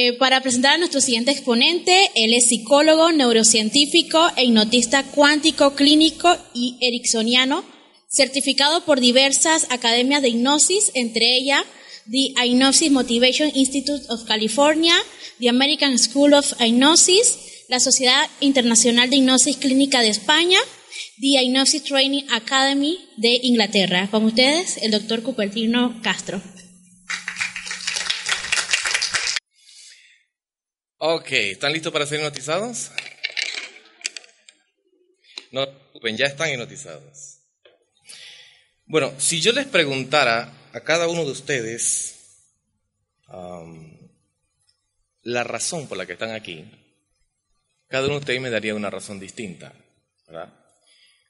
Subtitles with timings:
[0.00, 6.36] Eh, para presentar a nuestro siguiente exponente, él es psicólogo, neurocientífico e hipnotista cuántico clínico
[6.54, 7.64] y ericksoniano,
[8.06, 11.64] certificado por diversas academias de hipnosis, entre ellas
[12.08, 14.94] the Hypnosis Motivation Institute of California,
[15.40, 17.36] the American School of Hypnosis,
[17.68, 20.60] la Sociedad Internacional de Hipnosis Clínica de España,
[21.20, 24.06] the Hypnosis Training Academy de Inglaterra.
[24.12, 26.40] Con ustedes, el doctor Cupertino Castro.
[31.00, 32.90] Ok, ¿están listos para ser hipnotizados?
[35.52, 35.64] No
[36.16, 37.38] ya están hipnotizados.
[38.84, 42.16] Bueno, si yo les preguntara a cada uno de ustedes
[43.28, 43.96] um,
[45.22, 46.68] la razón por la que están aquí,
[47.86, 49.72] cada uno de ustedes me daría una razón distinta.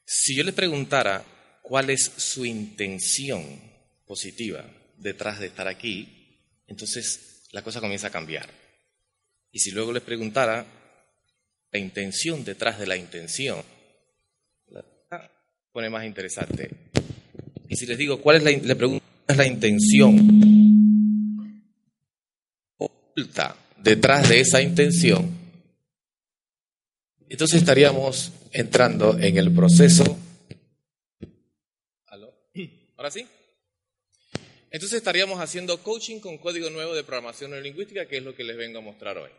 [0.07, 1.23] Si yo les preguntara
[1.61, 3.45] cuál es su intención
[4.07, 4.65] positiva
[4.97, 8.68] detrás de estar aquí, entonces la cosa comienza a cambiar.
[9.51, 10.65] Y si luego les preguntara
[11.71, 13.63] la intención detrás de la intención,
[15.73, 16.71] pone más interesante.
[17.69, 20.79] Y si les digo cuál es la, le pregunto, ¿cuál es la intención
[22.79, 25.29] oculta detrás de esa intención,
[27.29, 30.19] entonces estaríamos entrando en el proceso.
[32.97, 33.27] ¿Ahora sí?
[34.71, 38.57] Entonces estaríamos haciendo coaching con código nuevo de programación neurolingüística, que es lo que les
[38.57, 39.31] vengo a mostrar hoy.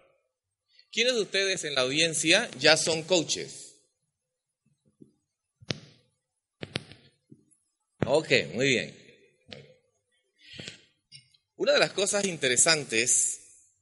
[0.92, 3.76] ¿Quiénes de ustedes en la audiencia ya son coaches?
[8.06, 9.00] Ok, muy bien.
[11.58, 13.40] Una de las cosas interesantes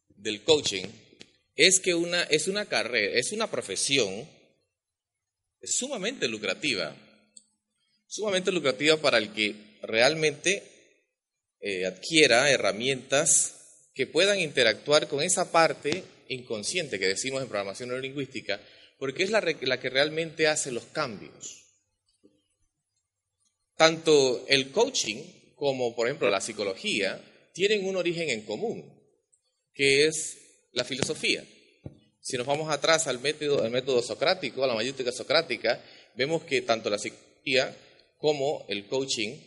[0.10, 0.86] del coaching
[1.56, 4.28] es que una, es una carrera, es una profesión
[5.64, 6.96] sumamente lucrativa,
[8.06, 10.77] sumamente lucrativa para el que realmente
[11.60, 13.54] eh, adquiera herramientas
[13.94, 18.62] que puedan interactuar con esa parte inconsciente que decimos en programación neurolingüística,
[19.00, 21.66] porque es la, que realmente hace los cambios.
[23.76, 25.24] Tanto el coaching
[25.56, 27.20] como, por ejemplo, la psicología
[27.54, 28.94] tienen un origen en común,
[29.74, 30.38] que es
[30.74, 31.44] la filosofía.
[32.20, 35.84] Si nos vamos atrás al método, al método socrático, a la mayúscula socrática,
[36.16, 37.76] vemos que tanto la psicología
[38.18, 39.38] como el coaching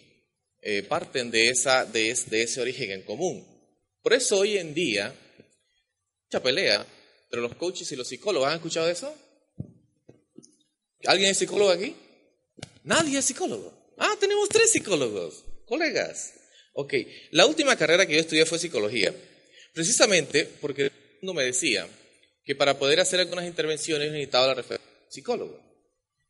[0.62, 3.46] eh, parten de, esa, de, ese origen en común.
[4.02, 5.14] Por eso hoy en día,
[6.24, 6.86] mucha pelea
[7.24, 8.48] entre los coaches y los psicólogos.
[8.48, 9.14] ¿Han escuchado eso?
[11.06, 11.94] ¿Alguien es psicólogo aquí?
[12.84, 13.94] Nadie es psicólogo.
[13.98, 16.34] Ah, tenemos tres psicólogos, colegas.
[16.72, 16.94] Ok,
[17.32, 19.14] la última carrera que yo estudié fue psicología,
[19.74, 21.86] precisamente porque el mundo me decía
[22.44, 25.60] que para poder hacer algunas intervenciones necesitaba la referencia psicólogo.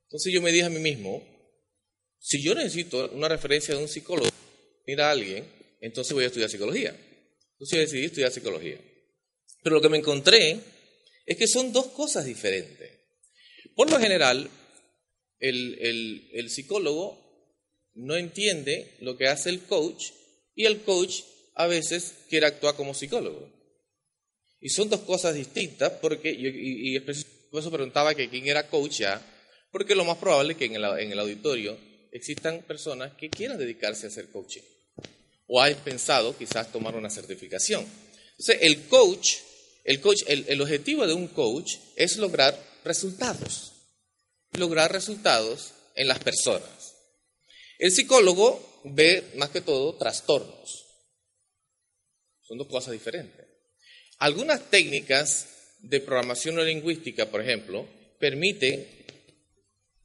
[0.05, 1.23] Entonces yo me dije a mí mismo,
[2.21, 4.31] si yo necesito una referencia de un psicólogo,
[4.87, 5.45] mira a alguien,
[5.81, 6.95] entonces voy a estudiar psicología.
[7.53, 8.79] Entonces yo decidí estudiar psicología.
[9.63, 10.61] Pero lo que me encontré
[11.25, 12.91] es que son dos cosas diferentes.
[13.75, 14.51] Por lo general,
[15.39, 17.19] el, el, psicólogo
[17.95, 20.11] no entiende lo que hace el coach
[20.55, 21.23] y el coach
[21.55, 23.51] a veces quiere actuar como psicólogo.
[24.61, 28.99] Y son dos cosas distintas, porque, y, y, por eso preguntaba que quién era coach
[28.99, 29.23] ya,
[29.73, 33.59] porque lo más probable es que en el, en el auditorio existan personas que quieran
[33.59, 34.63] dedicarse a hacer coaching.
[35.47, 37.87] O hay pensado quizás tomar una certificación.
[38.33, 39.37] Entonces, el coach,
[39.85, 43.73] el, coach el, el objetivo de un coach es lograr resultados.
[44.53, 46.95] Lograr resultados en las personas.
[47.79, 50.87] El psicólogo ve más que todo trastornos.
[52.43, 53.47] Son dos cosas diferentes.
[54.19, 55.49] Algunas técnicas
[55.81, 57.87] de programación neurolingüística, por ejemplo,
[58.19, 59.00] permiten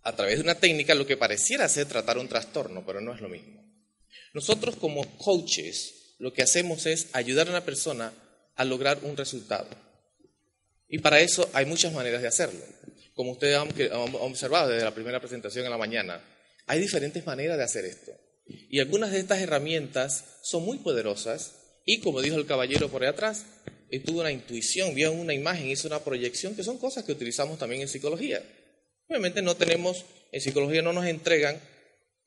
[0.06, 3.22] a través de una técnica lo que pareciera ser tratar un trastorno, pero no es
[3.22, 3.66] lo mismo.
[4.34, 8.14] Nosotros como coaches lo que hacemos es ayudar a una persona
[8.56, 9.68] a lograr un resultado.
[10.88, 12.64] Y para eso hay muchas maneras de hacerlo.
[13.16, 13.70] Como ustedes han
[14.22, 16.24] observado desde la primera presentación en la mañana,
[16.68, 18.12] hay diferentes maneras de hacer esto.
[18.46, 23.10] Y algunas de estas herramientas son muy poderosas y, como dijo el caballero por ahí
[23.10, 23.46] atrás,
[24.02, 27.82] tuvo una intuición, vio una imagen, hizo una proyección, que son cosas que utilizamos también
[27.82, 28.44] en psicología.
[29.08, 31.60] Obviamente no tenemos, en psicología no nos entregan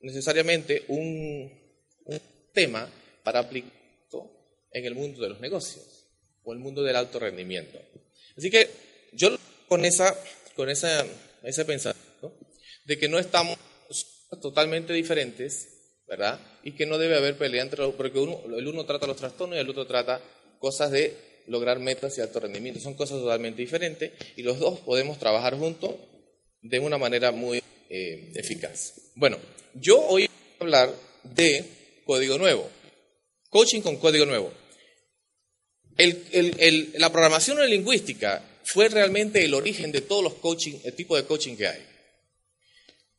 [0.00, 1.56] necesariamente un,
[2.54, 2.90] tema
[3.22, 3.78] para aplicar
[4.72, 6.08] en el mundo de los negocios
[6.42, 7.78] o el mundo del alto rendimiento.
[8.36, 8.68] Así que
[9.12, 9.36] yo
[9.68, 10.16] con esa,
[10.56, 11.06] con esa,
[11.42, 12.36] ese pensamiento
[12.84, 13.58] de que no estamos
[14.40, 15.68] totalmente diferentes,
[16.06, 16.40] ¿verdad?
[16.62, 19.60] Y que no debe haber pelea entre los, porque el uno trata los trastornos y
[19.60, 20.20] el otro trata
[20.58, 21.16] cosas de
[21.46, 22.80] lograr metas y alto rendimiento.
[22.80, 25.94] Son cosas totalmente diferentes y los dos podemos trabajar juntos
[26.62, 28.94] de una manera muy eh, eficaz.
[29.14, 29.38] Bueno,
[29.74, 31.64] yo hoy voy a hablar de
[32.04, 32.68] código nuevo,
[33.50, 34.52] coaching con código nuevo.
[35.96, 41.56] la programación lingüística fue realmente el origen de todos los coaching, el tipo de coaching
[41.56, 41.86] que hay.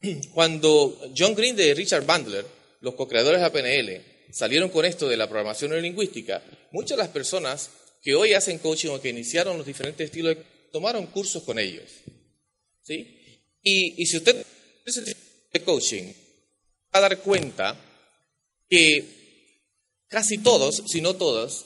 [0.33, 2.45] Cuando John Green y Richard Bandler,
[2.81, 7.71] los co-creadores de APNL, salieron con esto de la programación neurolingüística, muchas de las personas
[8.01, 10.37] que hoy hacen coaching o que iniciaron los diferentes estilos,
[10.71, 11.89] tomaron cursos con ellos.
[12.81, 13.18] ¿sí?
[13.61, 14.45] Y, si usted
[15.53, 16.13] de coaching,
[16.93, 17.77] va a dar cuenta
[18.69, 19.05] que
[20.07, 21.65] casi todos, si no todos,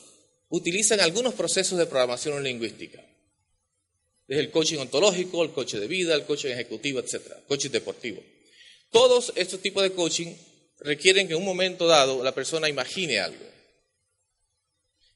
[0.49, 3.03] utilizan algunos procesos de programación lingüística.
[4.27, 8.23] Desde el coaching ontológico, el coaching de vida, el coaching ejecutivo, etcétera, coaching deportivo.
[8.89, 10.33] Todos estos tipos de coaching
[10.79, 13.45] requieren que en un momento dado la persona imagine algo,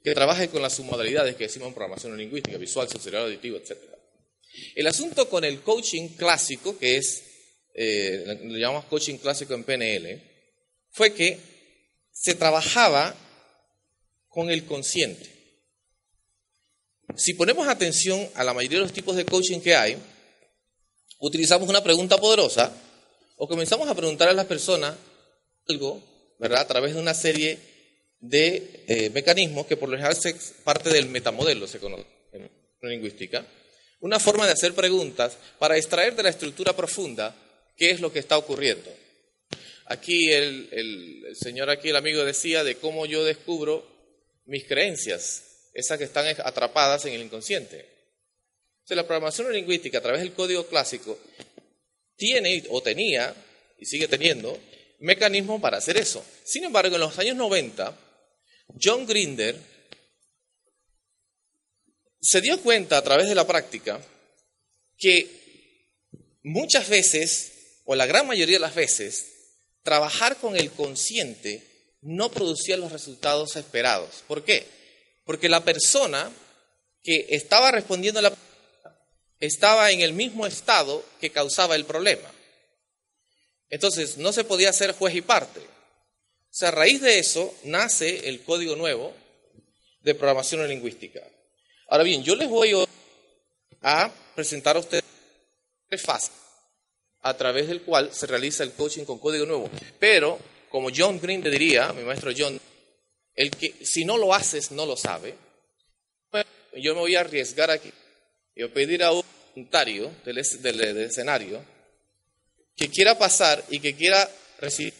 [0.03, 3.96] que trabaje con las submodalidades que decimos en programación lingüística, visual, sensorial, auditivo, etcétera.
[4.75, 7.23] El asunto con el coaching clásico, que es,
[7.73, 10.21] eh, lo llamamos coaching clásico en PNL,
[10.91, 11.39] fue que
[12.11, 13.15] se trabajaba
[14.29, 15.29] con el consciente.
[17.15, 19.97] Si ponemos atención a la mayoría de los tipos de coaching que hay,
[21.19, 22.71] utilizamos una pregunta poderosa
[23.37, 24.95] o comenzamos a preguntar a las personas
[25.67, 26.01] algo,
[26.39, 26.61] ¿verdad?
[26.61, 27.57] A través de una serie
[28.19, 32.49] de eh, mecanismos que por lo general es parte del metamodelo, se conoce en
[32.81, 33.45] lingüística.
[33.99, 37.35] Una forma de hacer preguntas para extraer de la estructura profunda
[37.75, 38.93] qué es lo que está ocurriendo.
[39.85, 43.87] Aquí el, el señor, aquí el amigo decía de cómo yo descubro
[44.45, 47.85] mis creencias esas que están atrapadas en el inconsciente.
[48.89, 51.19] la programación lingüística a través del código clásico
[52.15, 53.33] tiene o tenía
[53.77, 54.57] y sigue teniendo
[54.99, 56.25] mecanismos para hacer eso.
[56.43, 57.95] Sin embargo, en los años 90,
[58.81, 59.55] John Grinder
[62.27, 64.01] se dio cuenta a través de la práctica
[64.97, 65.29] que
[66.43, 69.27] muchas veces, o la gran mayoría de las veces,
[69.81, 71.63] trabajar con el consciente
[72.01, 74.25] no producía los resultados esperados.
[74.27, 74.67] ¿Por qué?
[75.23, 76.29] Porque la persona
[77.01, 78.33] que estaba respondiendo a la
[79.39, 82.29] estaba en el mismo estado que causaba el problema.
[83.69, 85.61] Entonces, no se podía ser juez y parte.
[85.61, 85.63] O
[86.49, 89.15] sea, a raíz de eso nace el código nuevo
[90.01, 91.21] de programación lingüística.
[91.87, 92.73] Ahora bien, yo les voy
[93.81, 95.03] a presentar a ustedes
[95.87, 96.31] tres fases
[97.21, 99.69] a través del cual se realiza el coaching con código nuevo.
[99.99, 100.39] Pero,
[100.69, 102.59] como John Green le diría, mi maestro John,
[103.35, 105.35] el que si no lo haces no lo sabe.
[106.73, 107.91] Yo me voy a arriesgar aquí
[108.55, 109.23] y voy a pedir a un
[109.55, 111.63] voluntario del, escenario
[112.75, 114.29] que quiera pasar y que quiera
[114.59, 114.93] recibir.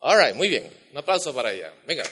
[0.00, 0.70] All right, muy bien.
[0.92, 1.72] Un aplauso para ella.
[1.86, 2.04] Venga.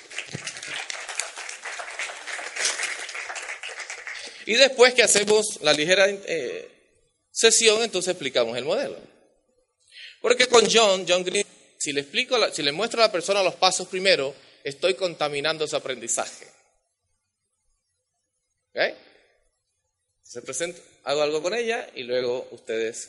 [4.52, 6.68] Y después que hacemos la ligera eh,
[7.30, 8.98] sesión, entonces explicamos el modelo.
[10.20, 11.46] Porque con John, John Green,
[11.78, 15.74] si le explico, si le muestro a la persona los pasos primero, estoy contaminando su
[15.74, 16.46] aprendizaje.
[18.74, 18.94] ¿Ok?
[20.22, 23.08] Se presenta, hago algo con ella y luego ustedes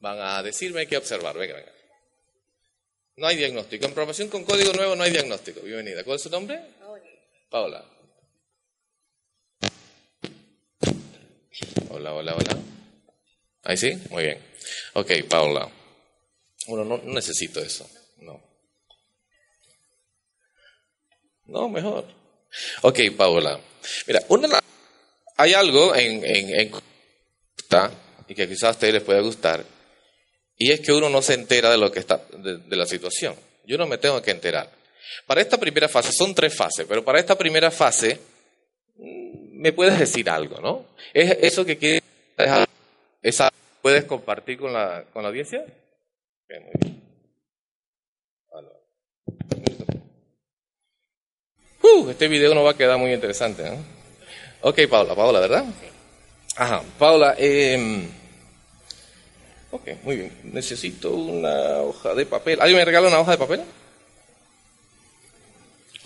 [0.00, 1.38] van a decirme qué observar.
[1.38, 1.72] Venga, venga.
[3.16, 3.86] No hay diagnóstico.
[3.86, 5.62] En programación con código nuevo no hay diagnóstico.
[5.62, 6.04] Bienvenida.
[6.04, 6.60] ¿Cuál es su nombre?
[7.48, 7.95] Paola.
[11.90, 12.56] Hola, hola, hola.
[13.64, 13.98] ¿Ahí sí?
[14.10, 14.38] Muy bien.
[14.94, 15.70] Ok, Paola.
[16.66, 17.88] Bueno, no necesito eso.
[18.18, 18.42] No.
[21.46, 22.06] No, mejor.
[22.82, 23.60] Ok, Paola.
[24.06, 24.60] Mira, una,
[25.36, 26.72] hay algo en, en,
[28.28, 29.64] y que quizás a ustedes les pueda gustar,
[30.58, 33.36] y es que uno no se entera de lo que está, de, la situación.
[33.66, 34.70] Yo no me tengo que enterar.
[35.26, 38.18] Para esta primera fase, son tres fases, pero para esta primera fase,
[39.56, 40.84] me puedes decir algo, ¿no?
[41.12, 42.02] ¿Es eso que quieres
[42.36, 42.68] dejar?
[43.22, 43.50] ¿Esa
[43.82, 45.64] puedes compartir con la, con la audiencia?
[46.48, 47.02] muy bien.
[51.82, 53.62] Uh, este video no va a quedar muy interesante.
[53.62, 53.76] ¿no?
[54.62, 55.64] Ok, Paula, Paula, ¿verdad?
[56.56, 57.34] Ajá, Paula.
[57.38, 58.08] Eh,
[59.70, 60.32] ok, muy bien.
[60.44, 62.60] Necesito una hoja de papel.
[62.60, 63.62] ¿Alguien me regala una hoja de papel?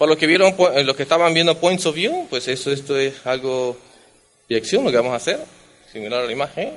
[0.00, 2.98] Para los que vieron, eh, los que estaban viendo Points of View, pues eso, esto
[2.98, 3.76] es algo
[4.48, 5.38] de acción, lo que vamos a hacer,
[5.92, 6.74] similar a la imagen.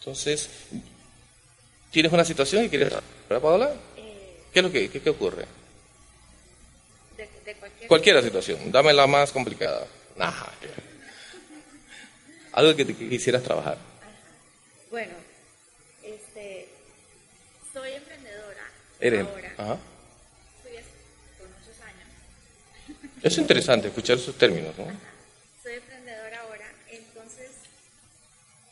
[0.00, 0.50] Entonces,
[1.92, 2.88] ¿tienes una situación y quieres,
[3.28, 3.72] ¿verdad, Paola?
[4.52, 5.44] ¿Qué es lo que qué, ocurre?
[7.16, 7.88] De, cualquier...
[7.88, 9.86] Cualquier situación, dame la más complicada.
[10.18, 10.50] Ajá.
[12.50, 13.78] Algo que, te, quisieras trabajar.
[14.90, 15.12] Bueno,
[16.02, 16.68] este,
[17.72, 18.72] soy emprendedora.
[18.98, 19.24] Eres.
[19.24, 19.54] Ahora.
[19.56, 19.78] Ajá.
[23.22, 24.84] Es interesante escuchar esos términos, ¿no?
[25.62, 27.50] Soy emprendedora ahora, entonces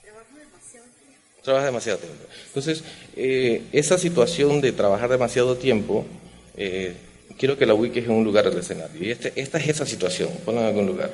[0.03, 1.43] trabajo demasiado tiempo.
[1.43, 2.25] Trabajas demasiado tiempo.
[2.47, 2.85] Entonces,
[3.17, 6.07] eh, esa situación de trabajar demasiado tiempo,
[6.57, 6.97] eh,
[7.39, 9.03] quiero que la ubiques en un lugar del escenario.
[9.03, 11.11] Y este, esta es esa situación, ponla en algún lugar.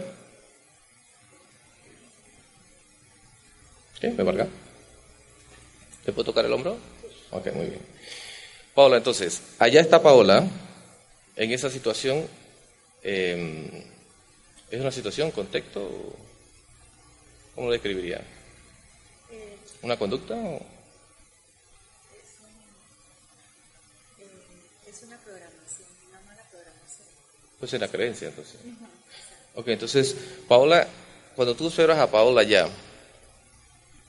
[4.00, 4.10] ¿Qué?
[4.10, 4.46] ¿Me marca?
[6.04, 6.76] ¿Te puedo tocar el hombro?
[7.32, 7.80] Ok, muy bien.
[8.74, 10.46] Paola, entonces, allá está Paola,
[11.36, 12.28] en esa situación,
[13.04, 13.70] em,
[14.70, 16.16] ¿es una situación, contexto?
[17.54, 18.20] ¿Cómo lo describiría?
[19.82, 20.34] ¿Una conducta?
[20.34, 20.60] O?
[24.88, 27.08] Es una programación, una mala programación.
[27.60, 28.56] Pues es la creencia, entonces.
[29.54, 30.16] Ok, entonces,
[30.48, 30.88] Paola,
[31.36, 32.68] cuando tú observas a Paola ya,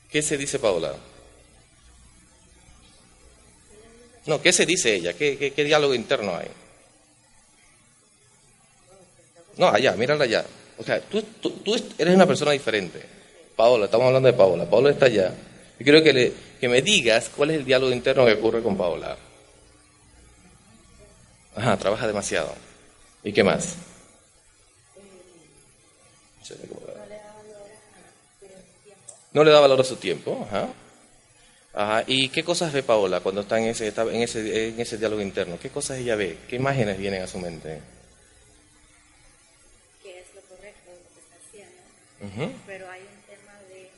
[0.10, 0.96] ¿qué se dice Paola?
[4.26, 5.14] No, ¿qué se dice ella?
[5.14, 6.48] ¿Qué, qué, diálogo interno hay?
[9.58, 10.46] No, allá, mírala allá.
[10.78, 13.02] O sea, tú, tú, tú, eres una persona diferente.
[13.56, 14.70] Paola, estamos hablando de Paola.
[14.70, 15.34] Paola está allá.
[15.80, 18.78] Yo quiero que, le, que me digas cuál es el diálogo interno que ocurre con
[18.78, 19.18] Paola.
[21.56, 22.54] Ajá, trabaja demasiado.
[23.24, 23.76] ¿Y qué más?
[29.34, 30.46] No le da valor a su tiempo.
[30.48, 30.70] Ajá.
[31.74, 32.04] Ajá.
[32.08, 35.60] ¿Y qué cosas ve Paola cuando está en ese, en, ese, en ese diálogo interno?
[35.62, 36.38] ¿Qué cosas ella ve?
[36.48, 37.82] ¿Qué imágenes vienen a su mente?
[40.02, 41.36] ¿Qué es lo correcto lo que está
[42.66, 43.90] Pero hay un tema de...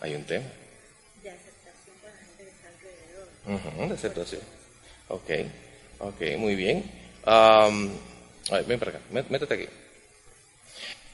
[0.00, 0.44] Hay un tema.
[1.22, 3.88] De aceptación con la gente que está alrededor.
[3.88, 4.42] de aceptación.
[5.08, 5.30] Ok,
[5.98, 6.84] ok, muy bien.
[7.24, 7.68] a
[8.52, 9.68] ver, ven para acá, métete aquí.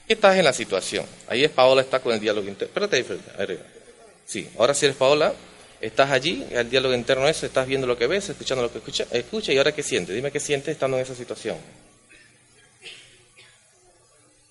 [0.06, 1.04] ¿Qué estás en la situación?
[1.26, 2.66] Ahí es Paola, está con el diálogo interno.
[2.66, 2.96] Espérate,
[3.38, 3.60] ahí,
[4.24, 5.34] Sí, ahora si eres Paola,
[5.80, 9.06] Estás allí, el diálogo interno es, estás viendo lo que ves, escuchando lo que escucha,
[9.10, 10.14] escucha y ahora qué sientes.
[10.14, 11.58] Dime qué sientes estando en esa situación.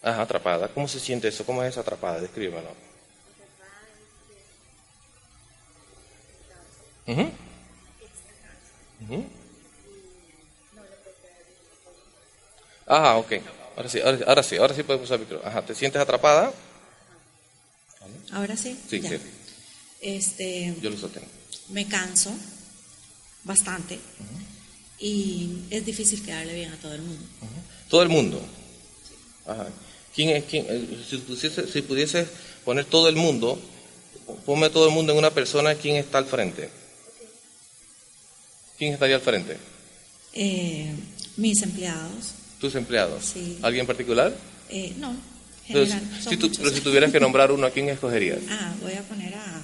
[0.05, 0.67] Ajá, atrapada.
[0.67, 1.43] ¿Cómo se siente eso?
[1.43, 2.21] ¿Cómo es atrapada?
[2.21, 2.69] Descríbelo.
[7.07, 7.29] Uh
[12.88, 13.33] Ajá, ok.
[13.75, 15.50] Ahora sí, ahora, sí, ahora sí puedes usar el micrófono.
[15.50, 16.53] Ajá, ¿te sientes atrapada?
[18.31, 18.79] Ahora sí.
[18.88, 19.17] Sí, sí.
[20.01, 21.25] Este, Yo lo sostengo.
[21.69, 22.31] Me canso
[23.43, 24.00] bastante
[25.00, 27.25] y es difícil quedarle bien a todo el mundo.
[27.89, 28.39] Todo el mundo.
[29.47, 29.67] Ajá.
[30.15, 30.65] ¿Quién es quién?
[30.69, 32.27] Eh, si, pudiese, si pudiese
[32.63, 33.60] poner todo el mundo,
[34.45, 36.69] ponme todo el mundo en una persona, ¿quién está al frente?
[38.77, 39.57] ¿Quién estaría al frente?
[40.34, 40.93] Eh,
[41.38, 42.34] mis empleados.
[42.60, 43.25] ¿Tus empleados?
[43.25, 43.60] Sí.
[43.62, 44.34] ¿Alguien en particular?
[44.69, 45.15] Eh, no,
[45.65, 48.39] general, si pero si tuvieras que nombrar uno, ¿a quién escogerías?
[48.50, 49.63] Ah, voy a poner a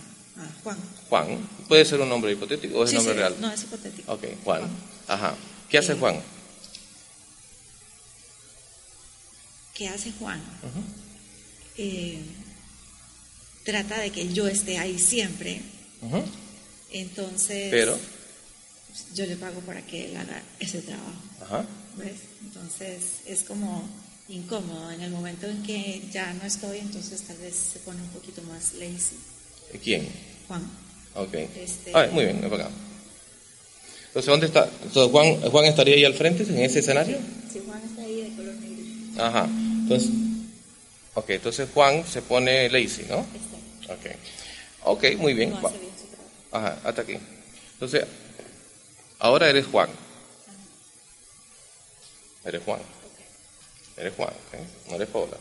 [0.63, 0.77] Juan.
[1.10, 1.50] Juan.
[1.67, 3.36] ¿Puede ser un nombre hipotético o es un nombre real?
[3.39, 4.12] No, es hipotético.
[4.12, 4.63] Ok, Juan.
[5.08, 5.36] Ajá.
[5.70, 6.20] ¿Qué hace Juan?
[9.81, 10.39] ¿Qué hace Juan?
[11.75, 12.19] Eh,
[13.63, 15.59] trata de que yo esté ahí siempre.
[16.91, 17.69] Entonces.
[17.71, 17.97] Pero.
[19.15, 21.17] Yo le pago para que él haga ese trabajo.
[21.41, 21.65] Ajá.
[21.97, 22.11] ¿Ves?
[22.43, 23.89] Entonces es como
[24.29, 24.91] incómodo.
[24.91, 28.43] En el momento en que ya no estoy, entonces tal vez se pone un poquito
[28.43, 29.15] más lazy.
[29.83, 30.07] ¿Quién?
[30.47, 30.61] Juan.
[31.15, 31.33] Ok.
[31.55, 31.91] Este...
[32.11, 32.69] muy bien, acá.
[34.09, 34.69] Entonces, ¿dónde está?
[34.83, 37.17] Entonces, Juan, ¿Juan estaría ahí al frente, en ese escenario?
[37.51, 39.23] Sí, Juan está ahí de color negro.
[39.23, 39.50] Ajá.
[39.91, 40.10] Entonces,
[41.15, 43.19] ok, entonces Juan se pone lazy, ¿no?
[43.19, 44.05] Ok.
[44.83, 45.53] Ok, muy bien.
[46.51, 47.17] Ajá, hasta aquí.
[47.74, 48.05] Entonces,
[49.19, 49.89] ahora eres Juan.
[52.45, 52.79] Eres Juan.
[53.98, 54.33] Eres Juan.
[54.89, 55.38] No eres Paula.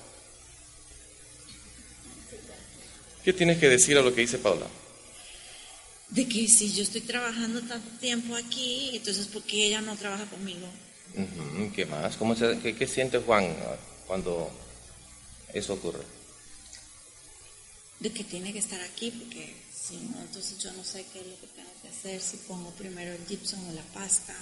[3.25, 4.67] ¿Qué tienes que decir a lo que dice Paula?
[6.09, 10.25] De que si yo estoy trabajando tanto tiempo aquí, entonces ¿por qué ella no trabaja
[10.25, 10.67] conmigo?
[11.75, 12.17] ¿Qué más?
[12.17, 13.55] ¿Cómo se, qué, siente Juan
[14.11, 14.51] cuando
[15.55, 16.03] eso ocurre?
[18.01, 21.29] De que tiene que estar aquí, porque si no, entonces yo no sé qué es
[21.29, 24.35] lo que tengo que hacer, si pongo primero el gypsum o la pasta,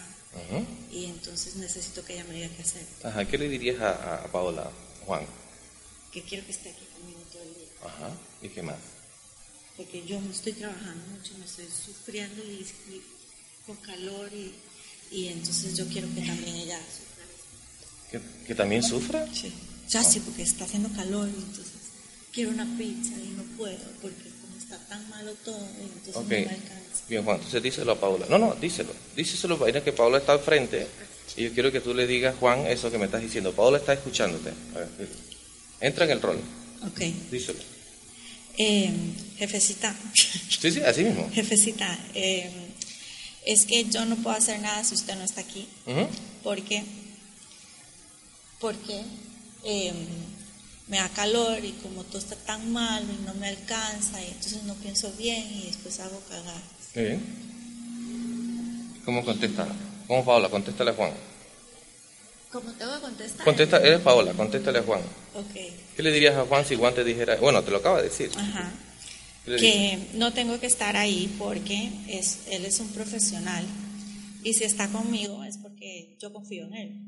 [0.91, 2.83] y entonces necesito que ella me diga qué hacer.
[3.03, 4.71] Ajá, ¿qué le dirías a, a Paola,
[5.05, 5.27] Juan?
[6.13, 7.69] Que quiero que esté aquí conmigo todo el día.
[7.85, 8.11] Ajá.
[8.41, 8.79] ¿Y qué más?
[9.77, 12.65] Porque yo me estoy trabajando mucho, me estoy sufriendo y,
[13.67, 14.55] con calor y,
[15.11, 16.81] y, entonces yo quiero que también ella.
[18.11, 19.27] ¿Que, que también sufra?
[19.35, 19.53] Sí.
[19.89, 21.73] Ya sí, porque está haciendo calor y entonces
[22.33, 26.23] quiero una pizza y no puedo porque como está tan malo todo, entonces Ok.
[26.25, 26.75] no me alcanza.
[27.09, 28.27] Bien, Juan, entonces díselo a Paula.
[28.29, 28.93] No, no, díselo.
[29.17, 30.87] Díselo, mira que Paula está al frente
[31.37, 33.53] y yo quiero que tú le digas, Juan, eso que me estás diciendo.
[33.53, 34.51] Paula está escuchándote.
[34.75, 34.89] A ver.
[35.81, 36.39] Entra en el rol.
[36.87, 37.01] Ok.
[37.31, 37.59] Díselo.
[38.59, 38.91] Eh,
[39.39, 41.31] jefecita, Sí, sí, así mismo.
[41.33, 42.51] jefecita, eh,
[43.47, 45.69] es que yo no puedo hacer nada si usted no está aquí.
[45.87, 46.09] Ujú.
[46.43, 46.83] porque
[48.61, 49.03] porque
[49.65, 49.93] eh,
[50.89, 54.63] me da calor y como todo está tan malo y no me alcanza y entonces
[54.65, 56.63] no pienso bien y después hago cagar.
[56.95, 57.23] Bien.
[59.05, 59.67] ¿Cómo contesta?
[60.07, 60.49] ¿Cómo Paola?
[60.49, 61.13] Contéstale a Juan.
[62.51, 63.45] ¿Cómo tengo que contestar?
[63.45, 65.01] Contesta, eres Paola, contéstale a Juan.
[65.35, 65.55] Ok,
[65.97, 68.31] ¿Qué le dirías a Juan si Juan te dijera, bueno, te lo acaba de decir.
[68.37, 68.73] ajá.
[69.45, 73.65] Que no tengo que estar ahí porque es, él es un profesional
[74.45, 77.08] y si está conmigo es porque yo confío en él.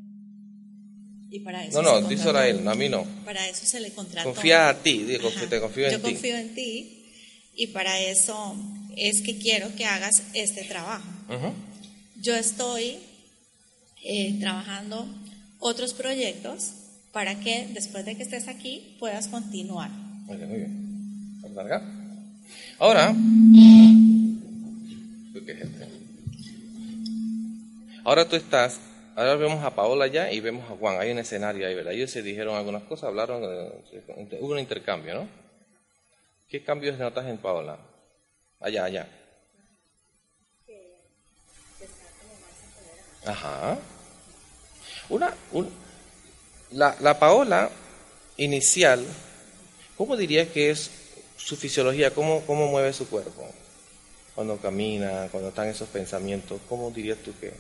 [1.31, 3.05] Y para eso No, no, se díselo a él, a mí no.
[3.25, 4.33] Para eso se le contrató.
[4.35, 5.49] Confía a ti, digo, Ajá.
[5.49, 6.03] te confío en Yo ti.
[6.13, 7.07] confío en ti
[7.55, 8.57] y para eso
[8.97, 11.09] es que quiero que hagas este trabajo.
[11.29, 11.53] Ujú.
[12.21, 12.99] Yo estoy
[14.03, 15.07] eh, trabajando
[15.61, 16.73] otros proyectos
[17.13, 19.91] para que después de que estés aquí puedas continuar.
[19.91, 21.41] Muy bien, muy bien.
[21.43, 21.83] ¿Vas a largar?
[22.79, 23.11] Ahora.
[25.35, 25.87] Uy, qué gente.
[28.05, 28.81] Ahora tú estás.
[29.17, 31.01] Ahora vemos a Paola ya y vemos a Juan.
[31.01, 31.93] Hay un escenario ahí, ¿verdad?
[31.93, 33.43] Ellos se dijeron algunas cosas, hablaron.
[33.45, 35.29] eh, hubo un intercambio, ¿no?
[36.49, 37.79] ¿Qué cambios notas en Paola?
[38.61, 39.09] Allá, allá.
[43.27, 43.79] Ajá.
[45.09, 45.71] Una, un-
[46.71, 47.71] la, la Paola
[48.37, 49.05] inicial,
[49.97, 50.91] ¿cómo dirías que es
[51.37, 52.13] su fisiología?
[52.15, 53.47] ¿Cómo, ¿Cómo mueve su cuerpo?
[54.35, 57.53] Cuando camina, cuando están esos pensamientos, ¿cómo dirías tú que?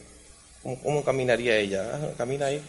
[0.62, 1.90] ¿Cómo, cómo caminaría ella?
[1.94, 2.62] Ah, ¿Camina ahí?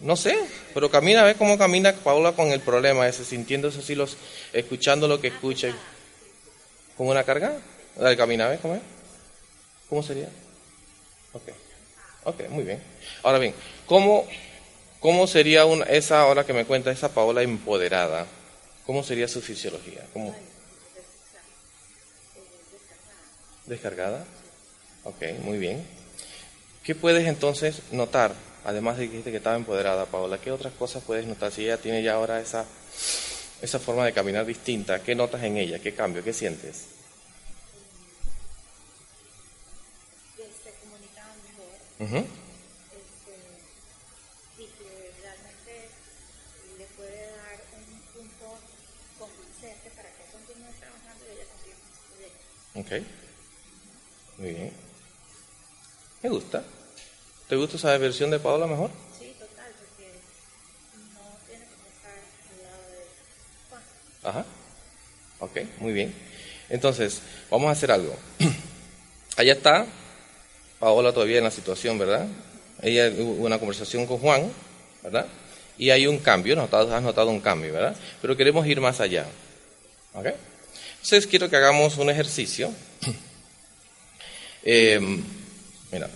[0.00, 0.34] No sé,
[0.72, 4.16] pero camina, ve cómo camina Paola con el problema ese, sintiéndose así, los,
[4.52, 5.68] escuchando lo que escucha.
[6.96, 7.58] ¿Con una carga?
[7.96, 8.80] Dale, camina, ¿ves cómo es?
[9.90, 10.28] ¿Cómo sería?
[11.34, 11.42] Ok,
[12.24, 12.82] ok, muy bien.
[13.22, 14.26] Ahora bien, ¿cómo,
[15.00, 18.26] cómo sería una, esa, ahora que me cuenta, esa Paola empoderada?
[18.86, 20.02] ¿Cómo sería su fisiología?
[20.14, 20.34] ¿Cómo?
[23.66, 24.24] ¿Descargada?
[25.04, 25.99] Ok, muy bien.
[26.90, 28.34] ¿Qué puedes entonces notar?
[28.64, 31.52] Además de que dijiste que estaba empoderada, Paola, ¿qué otras cosas puedes notar?
[31.52, 32.64] Si ella tiene ya ahora esa,
[33.62, 35.78] esa forma de caminar distinta, ¿qué notas en ella?
[35.78, 36.24] ¿Qué cambio?
[36.24, 36.86] ¿Qué sientes?
[40.36, 40.42] Se
[42.02, 42.26] mejor Ujú.
[44.58, 45.90] y que realmente
[46.76, 48.58] le puede dar un punto
[49.16, 51.46] convincente para que continúe trabajando y ella
[52.74, 52.98] continúe.
[52.98, 53.06] Ok.
[54.38, 54.72] Muy bien.
[56.22, 56.64] Me gusta.
[57.50, 58.90] ¿Te gusta esa versión de Paola mejor?
[59.18, 60.12] Sí, total, porque
[61.02, 62.12] no tiene que estar
[62.48, 63.06] al lado de
[63.68, 63.82] Juan.
[64.22, 64.46] Ajá.
[65.40, 66.14] Ok, muy bien.
[66.68, 68.16] Entonces, vamos a hacer algo.
[69.36, 69.84] Allá está
[70.78, 72.28] Paola todavía en la situación, ¿verdad?
[72.82, 74.52] Ella hubo una conversación con Juan,
[75.02, 75.26] ¿verdad?
[75.76, 77.96] Y hay un cambio, notado, has notado un cambio, ¿verdad?
[78.22, 79.26] Pero queremos ir más allá.
[80.14, 80.26] ¿Ok?
[81.02, 82.72] Entonces quiero que hagamos un ejercicio.
[84.62, 85.00] Eh,
[85.90, 86.10] mira,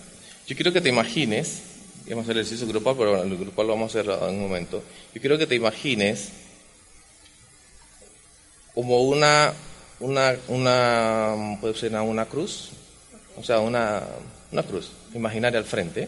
[0.47, 1.61] yo quiero que te imagines,
[2.07, 4.41] vamos a hacer el ejercicio grupal, pero el grupal lo vamos a hacer en un
[4.41, 4.83] momento.
[5.13, 6.29] Yo quiero que te imagines
[8.75, 9.53] como una,
[9.99, 12.71] una, una, puede ser una cruz,
[13.37, 14.03] o sea, una,
[14.51, 16.07] una cruz imaginaria al frente.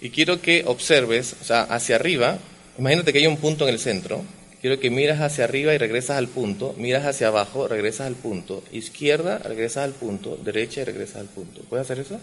[0.00, 2.38] Y quiero que observes, o sea, hacia arriba,
[2.78, 4.24] imagínate que hay un punto en el centro,
[4.60, 8.64] quiero que miras hacia arriba y regresas al punto, miras hacia abajo, regresas al punto,
[8.72, 11.60] izquierda, regresas al punto, derecha y regresas al punto.
[11.68, 12.18] ¿Puedes hacer eso?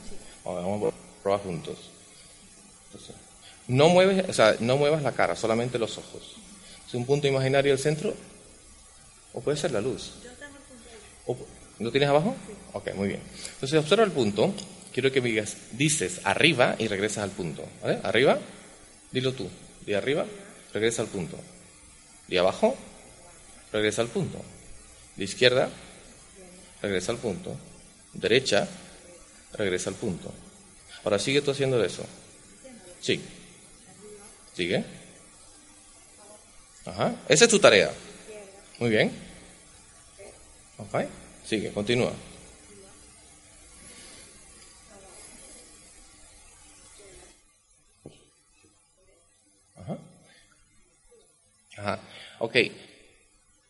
[0.56, 1.78] Vamos, vamos a probar juntos.
[2.88, 3.16] Entonces,
[3.68, 6.36] no mueves, o sea, no muevas la cara, solamente los ojos.
[6.88, 8.14] Es un punto imaginario del centro,
[9.34, 10.12] o puede ser la luz.
[11.26, 11.38] O-
[11.80, 12.36] ¿Lo tienes abajo?
[12.74, 13.22] Ok, muy bien.
[13.54, 14.54] Entonces observa el punto.
[14.94, 17.64] Quiero que me digas, dices arriba y regresas al punto.
[17.84, 18.00] ¿Vale?
[18.04, 18.40] Arriba,
[19.12, 19.48] dilo tú.
[19.86, 20.26] De arriba,
[20.74, 21.38] regresa al punto.
[22.28, 22.76] De abajo,
[23.72, 24.40] regresa al punto.
[25.18, 25.70] De izquierda,
[26.82, 27.56] regresa al punto.
[28.14, 28.68] Derecha,
[29.58, 30.34] regresa al punto.
[31.04, 32.06] Ahora sigue tú haciendo eso.
[33.02, 33.22] Sí.
[34.54, 34.84] Sigue.
[36.86, 37.16] Ajá.
[37.28, 37.92] Esa es tu tarea.
[38.80, 39.12] Muy bien.
[40.78, 41.06] Ok.
[41.46, 42.12] Sigue, continúa.
[49.76, 49.98] Ajá.
[51.78, 52.00] Ajá.
[52.40, 52.56] Ok.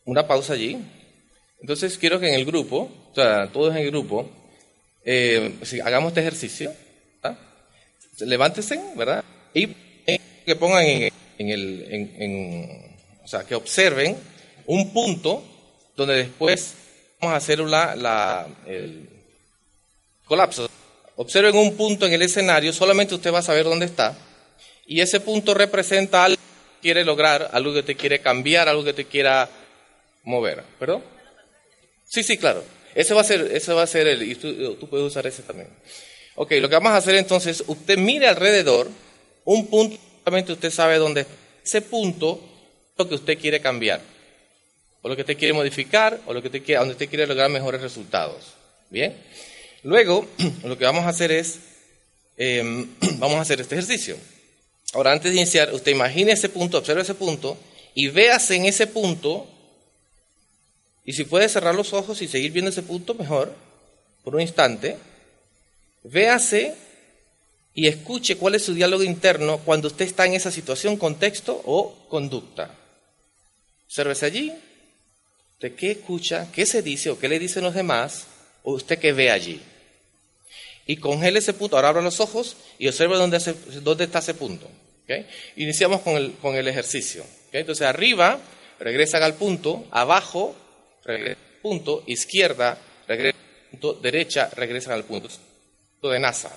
[0.04, 0.82] Una pausa allí.
[1.60, 4.30] Entonces quiero que en el grupo, o sea, todos en el grupo,
[5.04, 6.72] eh, si hagamos este ejercicio.
[7.22, 7.36] ¿ah?
[8.20, 9.24] Levántese, ¿verdad?
[9.54, 9.64] Y
[10.06, 14.16] eh, que pongan en, en el, en- en- o sea, que observen
[14.66, 15.44] un punto
[15.96, 16.74] donde después
[17.20, 19.08] vamos a hacer la, la- el
[20.24, 20.68] colapso.
[21.16, 24.16] Observen un punto en el escenario, solamente usted va a saber dónde está,
[24.86, 28.92] y ese punto representa algo que quiere lograr, algo que te quiere cambiar, algo que
[28.92, 29.48] te quiera
[30.22, 30.62] mover.
[30.78, 31.02] ¿Perdón?
[32.06, 32.62] Sí, sí, claro.
[32.94, 35.42] Ese va a ser, ese va a ser el, y tú, tú puedes usar ese
[35.42, 35.68] también.
[36.34, 38.88] Ok, lo que vamos a hacer entonces, usted mire alrededor,
[39.44, 41.26] un punto, solamente usted sabe dónde.
[41.64, 42.40] Ese punto
[42.96, 44.00] lo que usted quiere cambiar,
[45.02, 47.50] o lo que usted quiere modificar, o lo que usted quiere, donde usted quiere lograr
[47.50, 48.54] mejores resultados.
[48.90, 49.16] Bien.
[49.82, 50.26] Luego,
[50.64, 51.58] lo que vamos a hacer es,
[52.36, 52.86] eh,
[53.18, 54.16] vamos a hacer este ejercicio.
[54.94, 57.58] Ahora, antes de iniciar, usted imagine ese punto, observe ese punto,
[57.94, 59.46] y véase en ese punto,
[61.08, 63.54] y si puede cerrar los ojos y seguir viendo ese punto, mejor,
[64.22, 64.98] por un instante,
[66.02, 66.74] véase
[67.72, 71.94] y escuche cuál es su diálogo interno cuando usted está en esa situación, contexto o
[72.10, 72.74] conducta.
[73.86, 74.52] Obsérvese allí,
[75.60, 78.26] de qué escucha, qué se dice o qué le dicen los demás,
[78.62, 79.62] o usted qué ve allí.
[80.86, 83.38] Y congele ese punto, ahora abra los ojos y observe dónde,
[84.04, 84.66] está ese punto.
[85.04, 85.24] ¿ok?
[85.56, 87.22] Iniciamos con el, ejercicio.
[87.22, 87.54] ¿ok?
[87.54, 88.38] Entonces arriba,
[88.78, 90.54] regresan al punto, abajo,
[91.08, 95.28] regresan al punto, izquierda, regresan al punto, derecha, regresan al punto.
[96.02, 96.54] De NASA.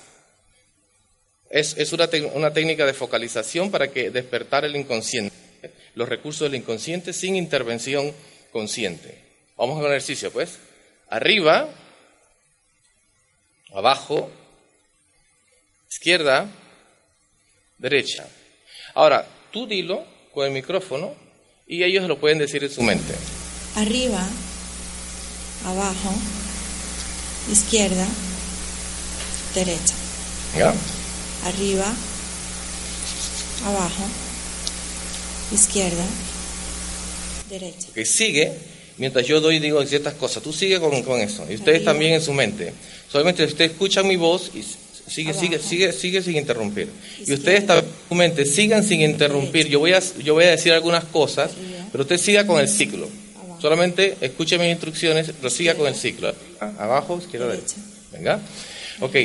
[1.50, 5.36] Es, es una, una técnica de focalización para que despertar el inconsciente,
[5.96, 8.14] los recursos del inconsciente sin intervención
[8.52, 9.18] consciente.
[9.58, 10.60] Vamos con el ejercicio, pues.
[11.10, 11.68] Arriba,
[13.74, 14.32] abajo,
[15.90, 16.48] izquierda,
[17.78, 18.28] derecha.
[18.94, 21.16] Ahora, tú dilo con el micrófono
[21.68, 23.14] y ellos lo pueden decir en su mente.
[23.76, 24.28] Arriba,
[25.66, 26.14] abajo,
[27.52, 28.06] izquierda,
[29.56, 29.94] derecha.
[30.58, 30.74] ¿Ya?
[31.46, 31.86] Arriba,
[33.66, 34.04] abajo,
[35.54, 36.04] izquierda,
[37.50, 37.88] derecha.
[37.96, 38.52] que sigue
[38.98, 40.44] mientras yo doy y digo ciertas cosas.
[40.44, 41.46] Tú sigue con, con eso.
[41.50, 41.92] Y ustedes Arriba.
[41.94, 42.74] también en su mente.
[43.10, 44.64] Solamente ustedes escuchan mi voz y
[45.10, 45.70] sigue, sigue, Abajo.
[45.70, 46.90] sigue, sigue sin interrumpir.
[47.26, 49.68] Y ustedes también en su mente sigan sin interrumpir.
[49.70, 51.88] Yo voy a, yo voy a decir algunas cosas, Arriba.
[51.94, 53.08] pero usted siga con el ciclo.
[53.62, 56.34] Solamente escuche mis instrucciones, pero siga con el ciclo.
[56.60, 57.76] Ah, Abajo, izquierda, derecha.
[58.12, 58.40] Venga.
[59.00, 59.16] Ok.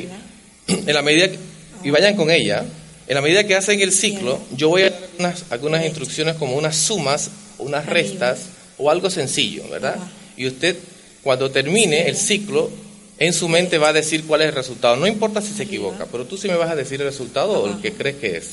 [0.68, 1.38] En la medida que,
[1.84, 2.64] y vayan con ella,
[3.08, 6.56] en la medida que hacen el ciclo, yo voy a dar algunas, algunas instrucciones como
[6.56, 8.40] unas sumas, unas restas
[8.78, 9.96] o algo sencillo, ¿verdad?
[10.36, 10.76] Y usted,
[11.22, 12.70] cuando termine el ciclo,
[13.18, 14.96] en su mente va a decir cuál es el resultado.
[14.96, 17.68] No importa si se equivoca, pero tú sí me vas a decir el resultado o
[17.68, 18.46] el que crees que es.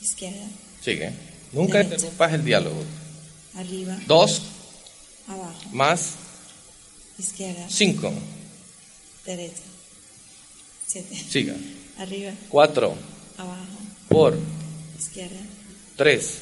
[0.00, 0.46] Izquierda,
[0.82, 1.10] Sigue.
[1.52, 2.82] Nunca interrumpas el diálogo.
[3.56, 4.42] arriba, Dos
[5.28, 6.12] abajo, más
[7.18, 8.12] izquierda, cinco.
[9.26, 9.62] derecha.
[10.86, 11.14] Siete.
[11.30, 11.54] Siga.
[11.98, 12.94] Arriba, Cuatro
[13.36, 14.38] abajo, por
[14.98, 15.38] izquierda,
[15.96, 16.38] tres.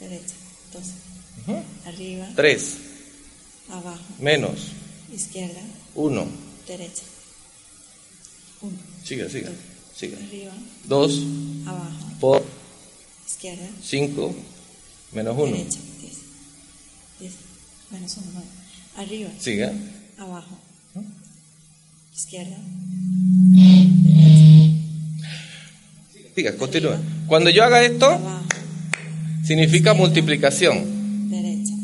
[0.00, 0.34] derecha.
[0.72, 0.84] Dos.
[1.86, 2.74] Arriba, Tres
[3.70, 4.58] abajo, menos
[5.12, 5.60] izquierda,
[5.94, 6.26] uno.
[6.66, 7.02] derecha.
[8.60, 8.76] Uno.
[9.04, 9.50] Siga, siga.
[9.96, 10.18] Siga.
[10.18, 10.52] Arriba,
[10.84, 11.20] Dos
[11.66, 12.44] abajo, por
[13.26, 14.34] izquierda, cinco
[15.12, 15.56] menos uno.
[15.56, 15.78] derecha.
[17.90, 18.48] Menos uno, nueve.
[18.96, 19.72] Arriba, Siga.
[20.18, 20.58] abajo,
[22.14, 22.56] izquierda,
[26.34, 26.98] Siga, continúa.
[27.26, 28.44] Cuando yo haga esto, abajo,
[29.44, 31.30] significa multiplicación.
[31.30, 31.74] derecha.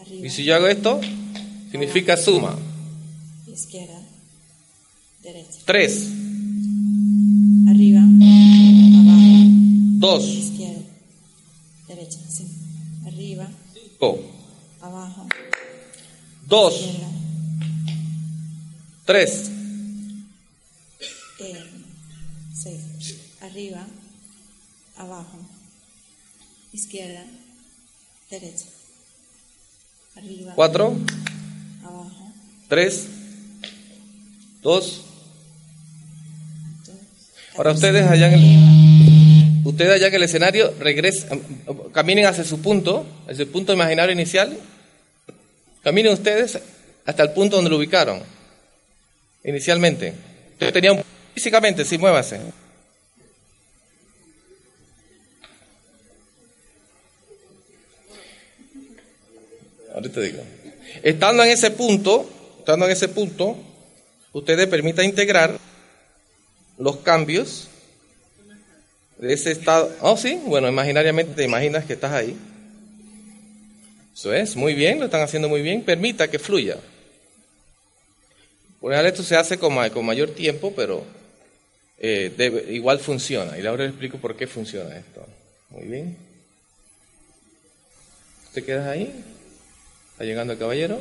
[0.00, 1.00] Arriba, Y si yo hago esto,
[1.70, 2.56] significa suma.
[3.52, 4.00] izquierda,
[5.22, 5.58] derecha.
[5.64, 6.08] Tres,
[7.68, 9.50] Arriba, abajo,
[9.98, 10.80] dos, izquierda,
[11.88, 12.18] derecha.
[12.28, 12.44] Sí.
[13.06, 14.35] Arriba, cinco, abajo,
[16.46, 16.80] dos,
[19.04, 19.50] tres,
[21.40, 21.64] eh,
[22.54, 22.80] seis.
[23.40, 23.86] Arriba,
[24.96, 25.38] abajo,
[26.72, 27.24] izquierda,
[28.30, 28.66] derecha.
[30.16, 30.96] Arriba, cuatro,
[31.84, 32.32] abajo,
[32.68, 33.08] tres,
[34.62, 35.02] dos.
[36.86, 36.96] dos.
[37.56, 41.42] Ahora ustedes allá en el, ustedes allá en el escenario regresen,
[41.92, 44.56] caminen hacia su punto, hacia el punto imaginario inicial.
[45.86, 46.58] Caminen ustedes
[47.04, 48.20] hasta el punto donde lo ubicaron
[49.44, 50.14] inicialmente.
[50.54, 51.00] Ustedes tenían
[51.32, 52.40] físicamente, sí, muévase.
[59.94, 60.42] Ahorita digo.
[61.04, 63.56] Estando en ese punto, estando en ese punto,
[64.32, 65.56] ustedes permitan integrar
[66.78, 67.68] los cambios
[69.18, 69.94] de ese estado.
[70.00, 72.36] Oh, sí, bueno, imaginariamente te imaginas que estás ahí.
[74.16, 75.82] Eso es, muy bien, lo están haciendo muy bien.
[75.82, 76.78] Permita que fluya.
[78.80, 81.04] Por ejemplo, esto se hace con, con mayor tiempo, pero
[81.98, 83.58] eh, igual funciona.
[83.58, 85.22] Y ahora le explico por qué funciona esto.
[85.68, 86.16] Muy bien.
[88.54, 89.22] ¿Te quedas ahí?
[90.12, 90.98] ¿Está llegando el caballero?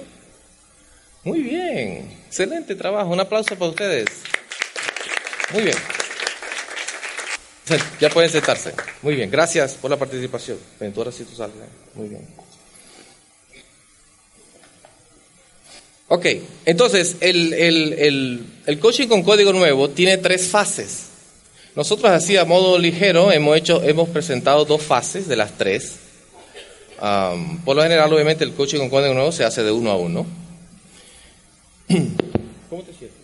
[1.23, 2.11] Muy bien.
[2.27, 3.11] Excelente trabajo.
[3.11, 4.07] Un aplauso para ustedes.
[5.53, 5.77] Muy bien.
[8.01, 8.73] Ya pueden sentarse.
[9.01, 9.31] Muy bien.
[9.31, 10.57] Gracias por la participación.
[10.97, 11.55] Ahora sí tú sales.
[11.55, 11.69] ¿eh?
[11.93, 12.44] Muy bien.
[16.07, 16.25] Ok,
[16.65, 21.05] entonces el, el- el- coaching con código nuevo tiene tres fases.
[21.75, 25.93] Nosotros así a modo ligero hemos hecho, hemos presentado dos fases de las tres.
[26.99, 29.97] Am, por lo general, obviamente, el coaching con código nuevo se hace de uno a
[29.97, 30.25] uno.
[32.69, 33.17] ¿Cómo te sientes?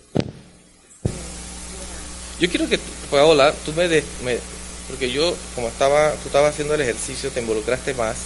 [2.40, 2.80] Yo quiero que,
[3.12, 4.40] Paola, tú me, de- me-
[4.88, 8.18] porque yo, como estaba, tú estabas haciendo el ejercicio, te involucraste más.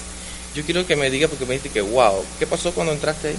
[0.55, 3.35] Yo quiero que me digas, porque me dijiste que, wow, ¿qué pasó cuando entraste ahí?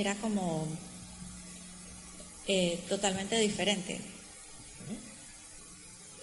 [0.00, 0.66] Era como
[2.48, 4.00] eh, totalmente diferente.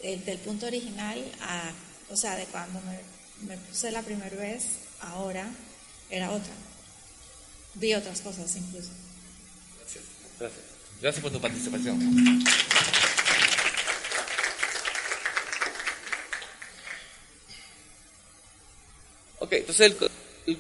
[0.02, 1.72] El del punto original a,
[2.10, 3.00] o sea, de cuando me,
[3.48, 4.64] me puse la primera vez,
[5.00, 5.48] ahora
[6.10, 6.54] era otra.
[7.76, 8.90] Vi otras cosas incluso.
[10.40, 10.64] Gracias.
[11.00, 12.00] Gracias por tu participación.
[19.40, 19.98] Ok, entonces el,
[20.48, 20.60] el-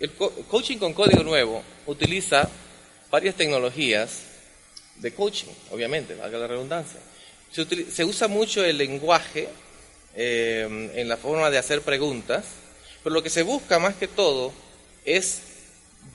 [0.00, 2.48] el co- coaching con código nuevo utiliza
[3.10, 4.20] varias tecnologías
[4.96, 7.00] de coaching, obviamente, valga la redundancia.
[7.50, 9.48] Se, se usa mucho el lenguaje
[10.16, 12.44] eh, en la forma de hacer preguntas,
[13.02, 14.52] pero lo que se busca más que todo
[15.04, 15.40] es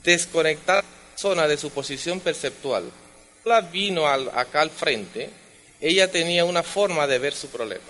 [0.04, 2.90] desconectar a la persona de su posición perceptual.
[3.46, 5.30] La vino al- acá al frente,
[5.82, 7.84] ella tenía una forma de ver su problema.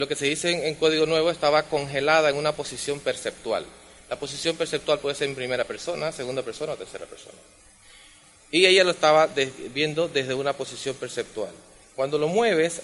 [0.00, 3.66] Lo que se dice en, código nuevo estaba congelada en una posición perceptual.
[4.08, 7.36] La posición perceptual puede ser en primera persona, segunda persona o tercera persona.
[8.50, 9.28] Y ella lo estaba
[9.74, 11.50] viendo desde una posición perceptual.
[11.94, 12.80] Cuando lo mueves,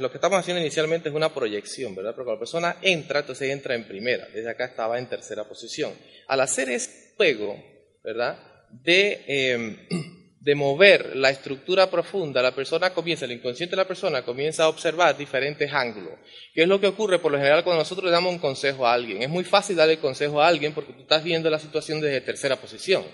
[0.00, 2.14] lo que estamos haciendo inicialmente es una proyección, ¿verdad?
[2.14, 4.26] Porque cuando la persona entra, entonces entra en primera.
[4.28, 5.92] Desde acá estaba en tercera posición.
[6.28, 7.62] Al hacer ese juego,
[8.02, 8.38] ¿verdad?
[8.70, 9.86] De, eh,
[10.48, 14.70] de mover la estructura profunda, la persona comienza, el inconsciente de la persona comienza a
[14.70, 16.14] observar diferentes ángulos.
[16.54, 18.94] ¿Qué es lo que ocurre por lo general cuando nosotros le damos un consejo a
[18.94, 19.22] alguien?
[19.22, 22.56] Es muy fácil darle consejo a alguien porque tú estás viendo la situación desde tercera
[22.56, 23.04] posición.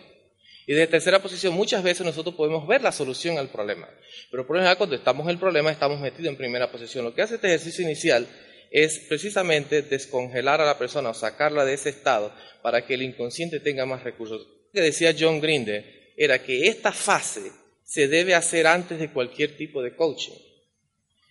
[0.65, 3.89] Y desde tercera posición muchas veces nosotros podemos ver la solución al problema.
[4.31, 7.05] Pero por lo general cuando estamos en el problema estamos metidos en primera posición.
[7.05, 8.29] Lo que hace este ejercicio inicial
[8.71, 13.59] es precisamente descongelar a la persona o sacarla de ese estado para que el inconsciente
[13.59, 14.47] tenga más recursos.
[14.73, 17.53] Que decía John Grinder era que esta fase
[17.85, 20.35] se debe hacer antes de cualquier tipo de coaching.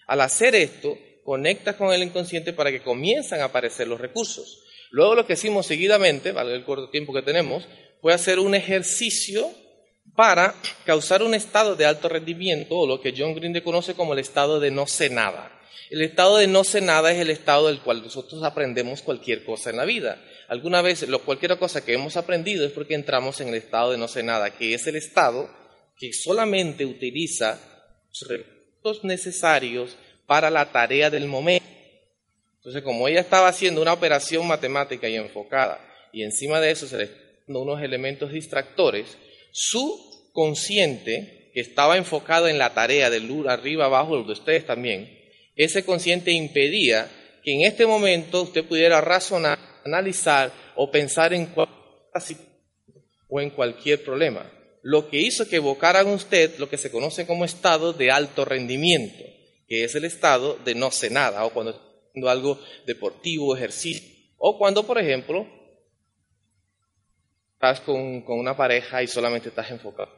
[0.07, 4.63] Al hacer esto, conectas con el inconsciente para que comiencen a aparecer los recursos.
[4.91, 7.67] Luego lo que hicimos seguidamente, vale el corto tiempo que tenemos,
[8.01, 9.49] fue hacer un ejercicio
[10.15, 10.53] para
[10.85, 14.59] causar un estado de alto rendimiento, o lo que John Green conoce como el estado
[14.59, 15.59] de no sé nada.
[15.89, 19.69] El estado de no sé nada es el estado del cual nosotros aprendemos cualquier cosa
[19.69, 20.21] en la vida.
[20.47, 23.97] Alguna vez, lo, cualquier cosa que hemos aprendido es porque entramos en el estado de
[23.97, 25.49] no sé nada, que es el estado
[25.97, 27.59] que solamente utiliza
[28.09, 31.65] los recursos necesarios para la tarea del momento.
[32.57, 35.79] Entonces, como ella estaba haciendo una operación matemática y enfocada,
[36.11, 39.17] y encima de eso se le unos elementos distractores,
[39.51, 45.19] su consciente, que estaba enfocado en la tarea del arriba, abajo, los de ustedes también,
[45.55, 47.09] ese consciente impedía
[47.43, 51.49] que en este momento usted pudiera razonar, analizar o pensar en
[53.27, 54.49] o en cualquier problema.
[54.81, 59.23] Lo que hizo que evocaran usted lo que se conoce como estado de alto rendimiento,
[59.67, 64.07] que es el estado de no sé nada, o cuando está haciendo algo deportivo, ejercicio,
[64.37, 65.47] o cuando, por ejemplo,
[67.53, 70.11] estás con, con una pareja y solamente estás enfocado.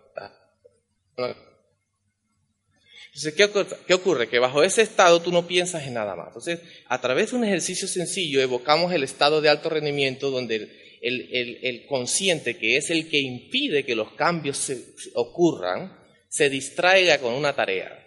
[3.15, 3.49] Entonces, ¿qué?
[3.87, 4.27] ¿qué ocurre?
[4.27, 6.27] Que bajo ese estado tú no piensas en nada más.
[6.27, 10.55] Entonces, a través de un ejercicio sencillo evocamos el estado de alto rendimiento donde
[11.01, 15.97] el, el- el- consciente, que es el que impide que los cambios se ocurran,
[16.27, 17.97] se distraiga con una tarea.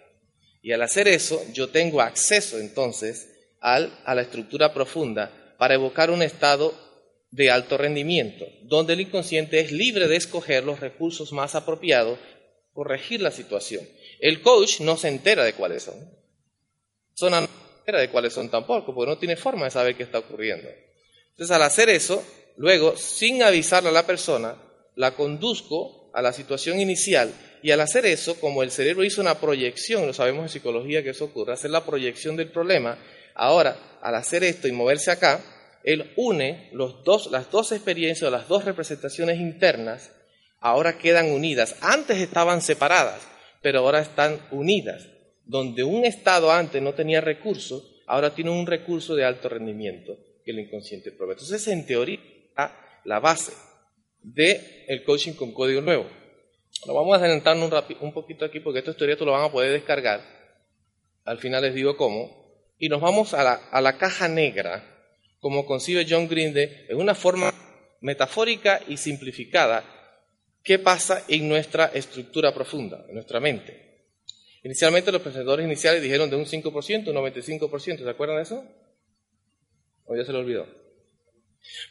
[0.61, 3.29] Y al hacer eso, yo tengo acceso entonces
[3.61, 6.73] al- a la estructura profunda para evocar un estado
[7.31, 12.19] de alto rendimiento, donde el inconsciente es libre de escoger los recursos más apropiados,
[12.79, 13.85] corregir la situación.
[14.21, 15.95] El coach no se entera de cuáles son.
[17.13, 20.03] Zona no se entera de cuáles son tampoco, porque no tiene forma de saber qué
[20.03, 20.69] está ocurriendo.
[21.31, 22.23] Entonces, al hacer eso,
[22.55, 24.55] luego, sin avisarle a la persona,
[24.95, 29.41] la conduzco a la situación inicial y al hacer eso, como el cerebro hizo una
[29.41, 32.97] proyección, lo sabemos en psicología que eso ocurre, hacer la proyección del problema,
[33.39, 35.39] Ahora, al hacer esto y moverse acá,
[35.85, 40.11] él une los dos, las dos experiencias o las dos representaciones internas,
[40.59, 41.75] ahora quedan unidas.
[41.81, 43.21] Antes estaban separadas,
[43.61, 45.07] pero ahora están unidas.
[45.45, 50.51] Donde un estado antes no tenía recursos, ahora tiene un recurso de alto rendimiento que
[50.51, 51.33] el inconsciente provee.
[51.33, 52.19] Entonces, en teoría,
[53.03, 53.53] la base
[54.21, 56.05] del coaching con código nuevo.
[56.85, 59.71] Lo vamos a adelantar un, poquito aquí porque esta teoría tú lo van a poder
[59.71, 60.21] descargar.
[61.25, 62.37] Al final les digo cómo.
[62.77, 64.83] Y nos vamos a la, a la caja negra,
[65.39, 67.53] como concibe John Grinde, en una forma
[67.99, 69.83] metafórica y simplificada,
[70.63, 73.89] qué pasa en nuestra estructura profunda, en nuestra mente.
[74.63, 78.63] Inicialmente los presentadores iniciales dijeron de un 5%, un 95%, ¿se acuerdan de eso?
[80.05, 80.67] ¿O ya se lo olvidó?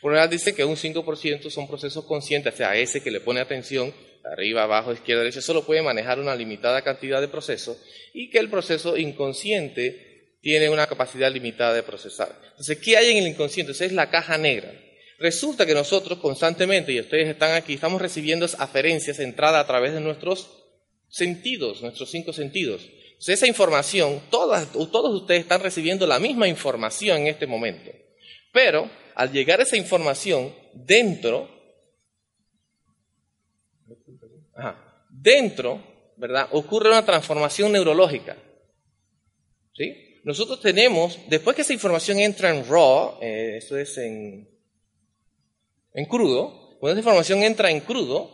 [0.00, 3.40] Por lo dice que un 5% son procesos conscientes, o sea, ese que le pone
[3.40, 3.92] atención,
[4.24, 7.78] arriba, abajo, izquierda, derecha, solo puede manejar una limitada cantidad de procesos
[8.12, 12.35] y que el proceso inconsciente tiene una capacidad limitada de procesar.
[12.50, 13.72] Entonces, ¿qué hay en el inconsciente?
[13.72, 14.72] Esa es la caja negra.
[15.18, 20.00] Resulta que nosotros constantemente, y ustedes están aquí, estamos recibiendo aferencias entradas a través de
[20.00, 20.48] nuestros
[21.09, 22.88] sentidos, nuestros cinco sentidos.
[23.26, 27.90] Esa información, todos ustedes están recibiendo la misma información en este momento.
[28.52, 31.50] Pero al llegar esa información dentro,
[35.11, 35.83] dentro,
[36.16, 36.48] ¿verdad?
[36.52, 38.37] Ocurre una transformación neurológica.
[39.74, 40.20] ¿Sí?
[40.22, 44.48] Nosotros tenemos, después que esa información entra en raw, eh, eso es en,
[45.98, 48.30] en crudo, cuando esa información entra en crudo,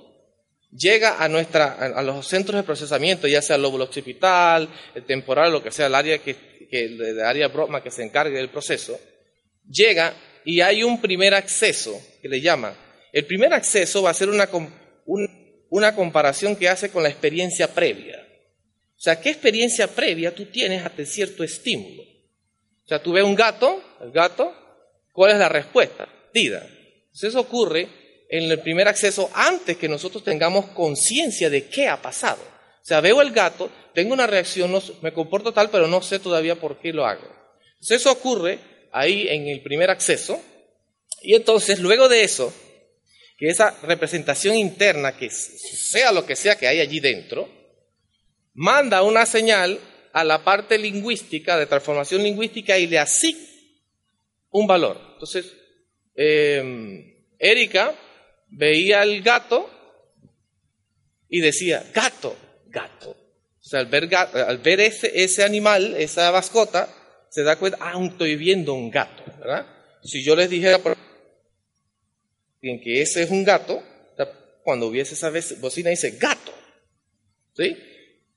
[0.71, 5.51] llega a, nuestra, a, los centros de procesamiento, ya sea el lóbulo occipital, el temporal,
[5.51, 6.37] lo que sea, el área, que,
[6.71, 9.01] el área Brotma que se encargue del proceso,
[9.67, 10.13] llega
[10.45, 12.77] y hay un primer acceso que le llama.
[13.15, 14.47] El primer acceso va a ser una,
[15.71, 18.21] una comparación que hace con la experiencia previa.
[18.95, 22.03] O sea, ¿qué experiencia previa tú tienes ante cierto estímulo?
[22.03, 24.53] O sea, tú ves un gato, el gato,
[25.13, 26.07] ¿cuál es la respuesta?
[26.31, 26.69] Tida.
[27.15, 27.89] Entonces eso ocurre
[28.29, 32.43] en el primer acceso antes que nosotros tengamos conciencia de qué ha pasado.
[32.43, 36.57] O sea, veo el gato, tengo una reacción, me comporto tal, pero no sé todavía
[36.57, 37.25] por qué lo hago.
[37.75, 38.59] Entonces eso ocurre
[38.93, 40.43] ahí en el primer acceso.
[41.23, 42.53] Y entonces, luego de eso,
[43.39, 47.49] que esa representación interna, que sea lo que sea que hay allí dentro,
[48.55, 49.79] manda una señal
[50.13, 53.47] a la parte lingüística, de transformación lingüística, y le asigna
[54.51, 55.01] un valor.
[55.13, 55.53] Entonces,
[56.15, 57.95] em, Erika
[58.49, 59.71] veía al gato
[61.29, 63.11] y decía, gato, gato.
[63.11, 66.89] O sea, al ver, al ver ese, ese animal, esa mascota,
[67.31, 69.67] se da cuenta, ah, estoy viendo un gato, ¿verdad?
[70.03, 70.79] Si yo les dijera
[72.61, 73.83] que ese es un gato,
[74.63, 76.53] cuando hubiese esa bocina dice gato,
[77.57, 77.77] ¿sí?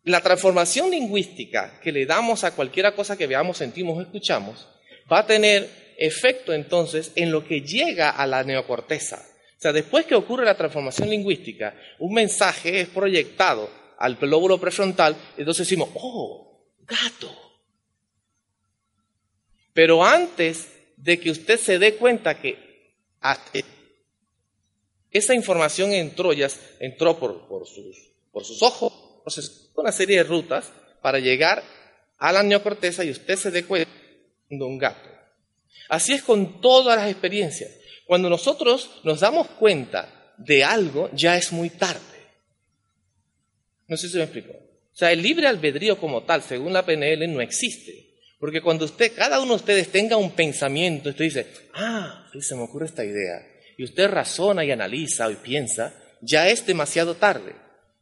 [0.04, 4.68] La transformación lingüística que le damos a cualquiera cosa que veamos, sentimos o escuchamos,
[5.12, 9.26] va a tener efecto entonces en lo que llega a la neocorteza.
[9.58, 15.16] O sea, después que ocurre la transformación lingüística, un mensaje es proyectado al lóbulo prefrontal,
[15.36, 17.36] entonces decimos, oh, gato.
[19.74, 22.94] Pero antes de que usted se dé cuenta que
[25.12, 26.48] esa información entró, ya
[26.80, 27.98] entró por, por, sus,
[28.32, 31.64] por sus ojos, entonces una serie de rutas para llegar
[32.18, 33.92] a la neocorteza y usted se dé cuenta
[34.50, 35.17] de un gato.
[35.90, 37.72] Así es con todas las experiencias.
[38.06, 42.02] Cuando nosotros nos damos cuenta de algo, ya es muy tarde.
[43.88, 44.52] No sé si me explico.
[44.52, 48.08] O sea, el libre albedrío como tal, según la PNL, no existe.
[48.40, 52.64] Porque cuando usted, cada uno de ustedes tenga un pensamiento, usted dice, ah, se me
[52.64, 53.46] ocurre esta idea,
[53.78, 57.56] y usted razona y analiza y piensa, ya es demasiado tarde.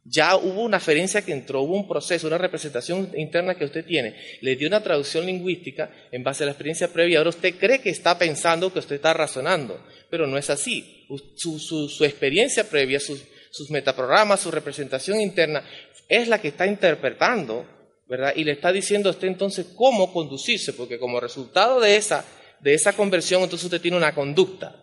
[0.08, 4.16] Ya hubo una aferencia que entró, hubo un proceso, una representación interna que usted tiene,
[4.42, 7.90] le dio una traducción lingüística en base a la experiencia previa, ahora usted cree que
[7.90, 11.08] está pensando, que usted está razonando, pero no es así.
[11.36, 15.64] Su, experiencia previa, sus, sus metaprogramas, su representación interna,
[16.08, 17.66] es la que está interpretando
[18.08, 18.34] ¿verdad?
[18.36, 22.24] Y le está diciendo a usted entonces cómo conducirse, porque como resultado de esa,
[22.60, 24.76] de esa conversión, entonces usted tiene una conducta.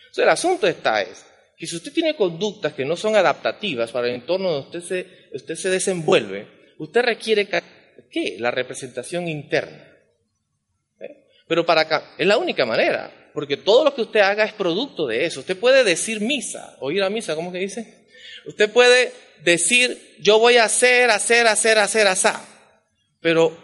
[0.00, 1.26] Entonces el asunto está es
[1.62, 5.28] que si usted tiene conductas que no son adaptativas para el entorno donde usted se,
[5.32, 6.48] usted se desenvuelve,
[6.78, 7.46] usted requiere
[8.10, 8.34] ¿qué?
[8.40, 9.86] La representación interna.
[10.98, 11.28] ¿Eh?
[11.46, 15.06] Pero para acá, es la única manera, porque todo lo que usted haga es producto
[15.06, 15.38] de eso.
[15.38, 18.08] Usted puede decir misa, o ir a misa, ¿cómo que dice?
[18.44, 19.12] Usted puede
[19.44, 22.40] decir, yo voy a hacer, hacer, hacer, hacer, hacer.
[23.20, 23.56] Pero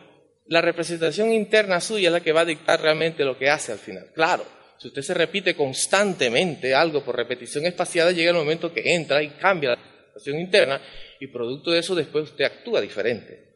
[0.47, 3.81] la representación interna suya es la que va a dictar realmente lo que hace al
[3.81, 4.07] final.
[4.15, 4.47] Claro,
[4.79, 9.31] si usted se repite constantemente algo por repetición espaciada, llega el momento que entra y
[9.31, 10.81] cambia la representación interna
[11.21, 13.49] y producto de eso después usted actúa diferente.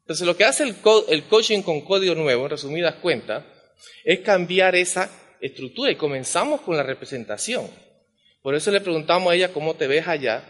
[0.00, 0.76] Entonces lo que hace el,
[1.08, 3.42] el coaching con código nuevo, en resumidas cuentas,
[4.04, 7.68] es cambiar esa estructura y comenzamos con la representación.
[8.42, 10.44] Por eso le preguntamos a ella cómo te ves allá,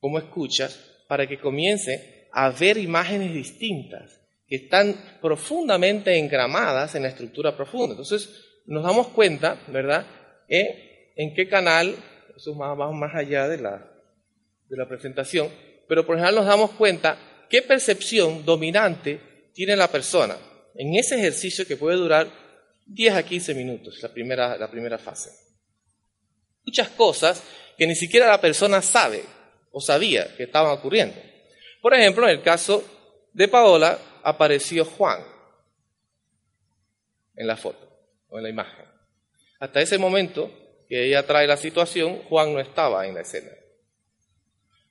[0.00, 7.08] cómo escuchas, para que comience a ver imágenes distintas que están profundamente engramadas en la
[7.08, 7.92] estructura profunda.
[7.92, 8.28] Entonces
[8.66, 10.06] nos damos cuenta, ¿verdad?,
[10.48, 11.94] eh, en qué canal,
[12.36, 13.90] eso es más, más, allá de la,
[14.68, 15.48] de la presentación,
[15.88, 20.36] pero por ejemplo nos damos cuenta qué percepción dominante tiene la persona
[20.74, 22.28] en ese ejercicio que puede durar
[22.86, 25.30] 10 a 15 minutos, la primera, la primera fase.
[26.66, 27.42] Muchas cosas
[27.78, 29.22] que ni siquiera la persona sabe
[29.70, 31.16] o sabía que estaban ocurriendo.
[31.80, 32.84] Por ejemplo, en el caso
[33.32, 35.22] de Paola apareció Juan
[37.36, 37.83] en la foto
[38.38, 38.84] en la imagen.
[39.60, 40.50] Hasta ese momento
[40.88, 43.50] que ella trae la situación, Juan no estaba en la escena.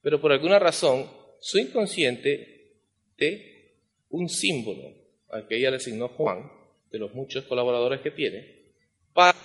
[0.02, 2.76] Pero por alguna razón, su inconsciente
[3.18, 3.78] de
[4.10, 4.94] un símbolo
[5.30, 6.52] al que ella le asignó Juan,
[6.92, 8.74] de los muchos colaboradores que tiene,
[9.14, 9.38] para-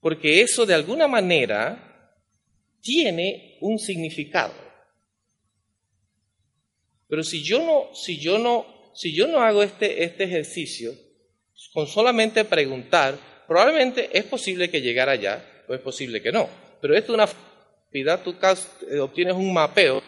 [0.00, 2.14] porque eso de alguna manera
[2.80, 4.54] tiene un significado.
[7.08, 10.92] Pero si yo no, si yo no, si yo no hago este, este ejercicio,
[11.72, 16.48] con solamente preguntar, probablemente es posible que llegara allá, o es posible que no.
[16.80, 18.34] Pero esto es una actividad, tú
[18.90, 20.02] eh, obtienes un mapeo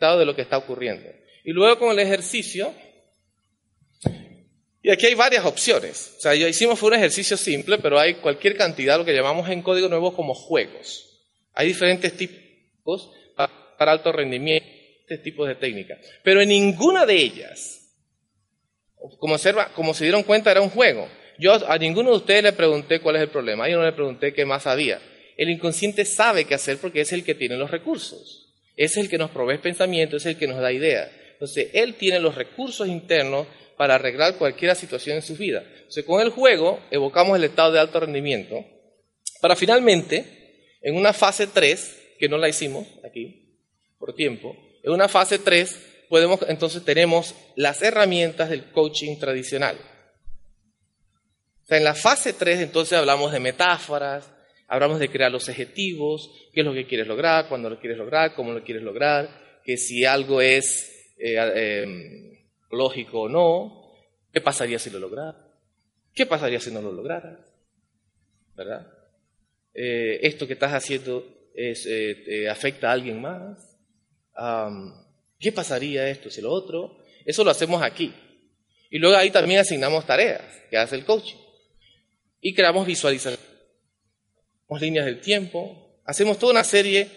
[0.00, 1.08] de lo que está ocurriendo.
[1.44, 2.74] Y luego con el ejercicio,
[4.82, 6.14] y aquí hay varias opciones.
[6.18, 9.48] O sea, yo hicimos fue un ejercicio simple, pero hay cualquier cantidad, lo que llamamos
[9.48, 11.20] en código nuevo como juegos.
[11.54, 15.98] Hay diferentes tipos pa- para alto rendimiento, diferentes tipos de técnicas.
[16.24, 17.81] Pero en ninguna de ellas
[19.18, 21.08] como, observa, como se dieron cuenta, era un juego.
[21.38, 23.68] Yo a ninguno de ustedes le pregunté cuál es el problema.
[23.68, 25.00] Yo no le pregunté qué más había.
[25.36, 28.54] El inconsciente sabe qué hacer porque es el que tiene los recursos.
[28.76, 31.10] Es el que nos provee pensamiento, es el que nos da ideas.
[31.32, 33.46] Entonces, él tiene los recursos internos
[33.76, 35.64] para arreglar cualquier situación en su vida.
[35.76, 38.64] Entonces, con el juego evocamos el estado de alto rendimiento
[39.42, 40.24] para finalmente,
[40.80, 43.58] en una fase 3, que no la hicimos aquí
[43.98, 45.76] por tiempo, en una fase 3
[46.12, 49.78] podemos, entonces tenemos las herramientas del coaching tradicional.
[51.62, 54.30] O sea, en la fase 3 entonces hablamos de metáforas,
[54.68, 58.34] hablamos de crear los objetivos, qué es lo que quieres lograr, cuándo lo quieres lograr,
[58.34, 63.94] cómo lo quieres lograr, que si algo es eh, eh, lógico o no,
[64.30, 65.36] qué pasaría si lo lograras,
[66.12, 67.40] qué pasaría si no lo lograras,
[68.54, 68.86] ¿verdad?
[69.72, 73.78] Eh, esto que estás haciendo es, eh, eh, afecta a alguien más.
[74.34, 75.01] Am,
[75.42, 76.98] ¿Qué pasaría esto si lo otro?
[77.26, 78.14] Eso lo hacemos aquí.
[78.90, 80.40] Y luego ahí también asignamos tareas
[80.70, 81.36] que hace el coaching.
[82.40, 83.40] Y creamos visualizaciones,
[84.80, 87.08] líneas del tiempo, hacemos toda una serie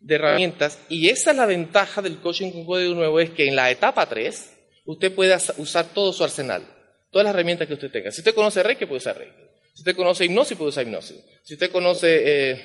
[0.00, 0.78] de herramientas.
[0.88, 4.08] Y esa es la ventaja del coaching con código nuevo, es que en la etapa
[4.08, 4.52] 3
[4.86, 6.66] usted puede usar todo su arsenal,
[7.10, 8.10] todas las herramientas que usted tenga.
[8.10, 9.42] Si usted conoce Reiki, puede usar Reiki.
[9.74, 11.18] Si usted conoce hipnosis, puede usar hipnosis.
[11.42, 12.64] Si usted conoce eh,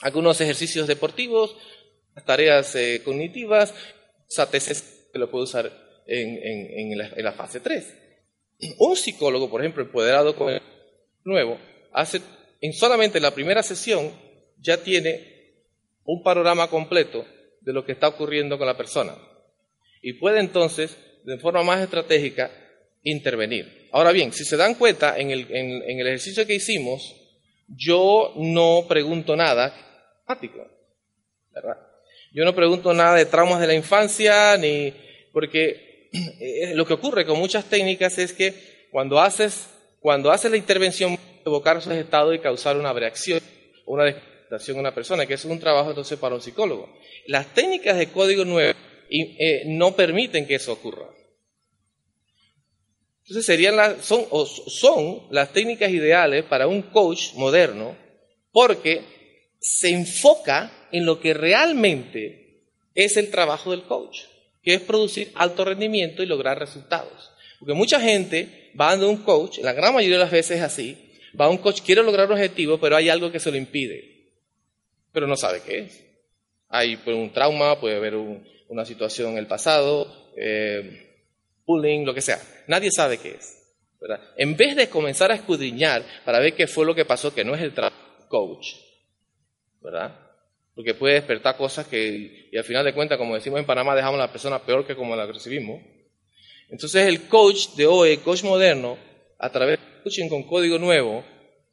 [0.00, 1.54] algunos ejercicios deportivos,
[2.24, 3.74] tareas eh, cognitivas,
[4.34, 5.66] SATS que lo puede usar
[6.06, 7.98] en, en- en la, en la fase 3.
[8.78, 10.62] Un psicólogo, por ejemplo, empoderado con el
[11.24, 11.58] nuevo,
[11.92, 12.20] hace
[12.60, 14.12] en solamente la primera sesión
[14.58, 15.54] ya tiene
[16.04, 17.24] un panorama completo
[17.60, 19.14] de lo que está ocurriendo con la persona
[20.00, 22.50] y puede entonces, de forma más estratégica,
[23.02, 23.88] intervenir.
[23.92, 27.14] Ahora bien, si se dan cuenta, en el, en- en el ejercicio que hicimos,
[27.68, 29.74] yo no pregunto nada
[31.54, 31.76] ¿verdad?
[32.34, 34.94] Yo no pregunto nada de traumas de la infancia, ni
[35.32, 36.08] porque
[36.40, 39.68] eh, lo que ocurre con muchas técnicas es que cuando haces,
[40.00, 43.40] cuando haces la intervención, evocar esos estados y causar una reacción,
[43.86, 46.88] una despertación a una persona, que es un trabajo entonces para un psicólogo.
[47.26, 48.78] Las técnicas de código nuevo
[49.10, 51.08] y, eh, no permiten que eso ocurra.
[53.22, 57.96] Entonces serían las, son, o son las técnicas ideales para un coach moderno
[58.50, 59.02] porque
[59.60, 62.62] se enfoca en lo que realmente
[62.94, 64.20] es el trabajo del coach,
[64.62, 67.32] que es producir alto rendimiento y lograr resultados.
[67.58, 71.12] Porque mucha gente va a un coach, la gran mayoría de las veces es así,
[71.40, 74.28] va a un coach, quiere lograr un objetivo, pero hay algo que se lo impide,
[75.12, 76.04] pero no sabe qué es.
[76.68, 81.08] Hay pues, un trauma, puede haber un- una situación en el pasado, eh,
[81.66, 82.40] bullying, lo que sea.
[82.66, 83.58] Nadie sabe qué es.
[84.36, 87.54] En vez de comenzar a escudriñar para ver qué fue lo que pasó, que no
[87.54, 87.96] es el trabajo
[88.28, 88.74] coach,
[89.80, 90.18] ¿verdad?
[90.74, 94.18] Porque puede despertar cosas que, y al final de cuentas, como decimos en Panamá, dejamos
[94.18, 95.82] a la persona peor que como la recibimos.
[96.70, 98.96] Entonces el coach de hoy, el coach moderno,
[99.38, 101.24] a través del coaching con código nuevo,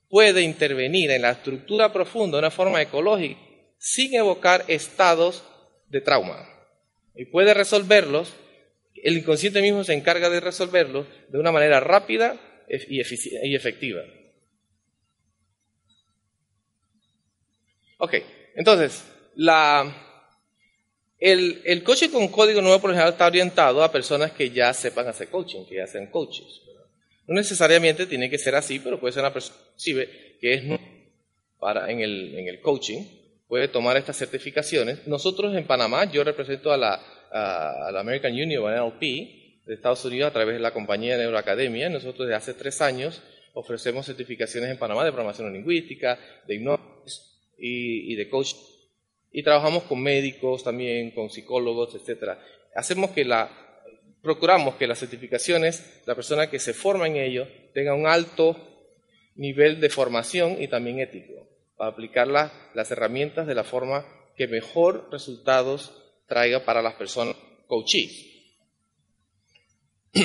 [0.10, 3.39] puede intervenir en la estructura profunda de una forma ecológica
[3.78, 5.43] sin evocar estados
[5.88, 6.47] de trauma.
[7.16, 8.34] Y puede resolverlos
[9.04, 14.02] el inconsciente mismo se encarga de resolverlo de una manera rápida y, y efectiva.
[17.97, 18.16] Ok,
[18.56, 19.04] entonces,
[19.36, 19.95] la,
[21.20, 25.08] el, el coaching con código nuevo por ejemplo está orientado a personas que ya sepan
[25.08, 26.62] hacer coaching, que ya sean coaches.
[27.28, 29.60] No necesariamente tiene que ser así, pero puede ser una persona
[30.41, 30.64] que es
[31.60, 33.04] para, en, el, coaching,
[33.47, 35.06] puede tomar estas certificaciones.
[35.08, 36.95] Nosotros en Panamá, yo represento a la,
[37.32, 39.02] a, la American Union, NLP,
[39.66, 41.89] de Estados Unidos a través de la compañía Neuroacademia.
[41.89, 43.22] Nosotros desde hace tres años
[43.54, 46.99] ofrecemos certificaciones en Panamá de programación lingüística, de hipnosis
[47.60, 48.57] y, de coaching
[49.32, 52.43] y trabajamos con médicos también, con psicólogos, etcétera.
[52.76, 53.49] Hacemos que la,
[54.22, 58.57] procuramos que las certificaciones, la persona que se forma en ello, tenga un alto
[59.36, 61.47] nivel de formación y también ético,
[61.78, 64.05] para aplicar las herramientas de la forma
[64.36, 65.93] que mejor resultados
[66.28, 67.36] traiga para las personas
[67.68, 68.26] coaches.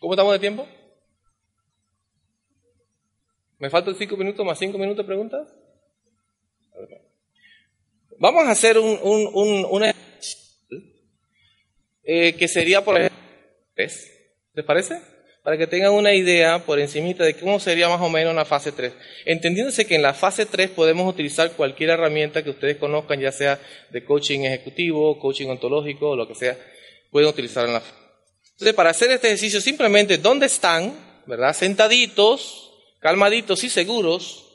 [0.00, 0.68] ¿Cómo estamos de tiempo?
[3.58, 5.48] ¿Me faltan cinco minutos más cinco minutos de preguntas?
[8.24, 9.84] Vamos a hacer un, un,
[12.04, 13.18] eh, que sería por ejemplo
[13.76, 14.98] ¿Les parece?
[15.42, 18.72] Para que tengan una idea por encimita de cómo sería más o menos una fase
[18.72, 18.94] 3.
[19.26, 23.60] Entendiéndose que en la fase 3 podemos utilizar cualquier herramienta que ustedes conozcan, ya sea
[23.90, 26.56] de coaching ejecutivo, coaching ontológico lo que sea,
[27.10, 27.82] pueden utilizar en la
[28.52, 30.94] Entonces, para hacer este ejercicio, simplemente, ¿dónde están?
[31.26, 31.54] ¿Verdad?
[31.54, 34.46] Sentaditos, calmaditos y seguros.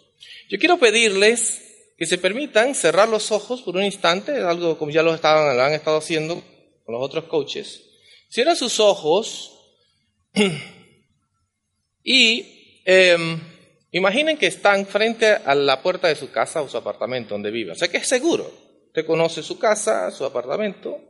[0.49, 1.68] Yo quiero pedirles
[1.99, 5.61] que se permitan cerrar los ojos por un instante, algo como ya lo, estaban, lo
[5.61, 6.41] han estado haciendo
[6.85, 7.83] con los otros coaches.
[8.29, 9.59] Cierran sus ojos
[12.03, 13.37] y em,
[13.91, 17.73] imaginen que están frente a la puerta de su casa o su apartamento donde vive.
[17.73, 18.49] O sea que es seguro.
[18.87, 21.01] Usted conoce su casa, su apartamento.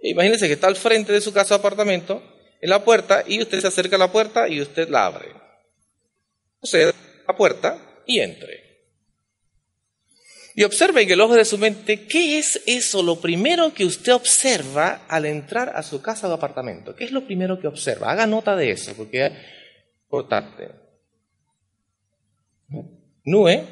[0.00, 2.22] E imagínense que está al frente de su casa o apartamento,
[2.62, 5.28] en la puerta, y usted se acerca a la puerta y usted la abre.
[6.60, 6.90] O sea,
[7.28, 8.65] la puerta y entre.
[10.58, 14.14] Y observe en el ojo de su mente qué es eso, lo primero que usted
[14.14, 16.96] observa al entrar a su casa o apartamento.
[16.96, 18.10] ¿Qué es lo primero que observa?
[18.10, 19.32] Haga nota de eso, porque es
[20.04, 20.70] importante.
[23.22, 23.64] Nue.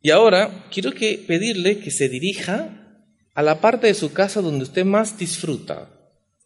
[0.00, 3.02] Y ahora quiero que pedirle que se dirija
[3.34, 5.90] a la parte de su casa donde usted más disfruta.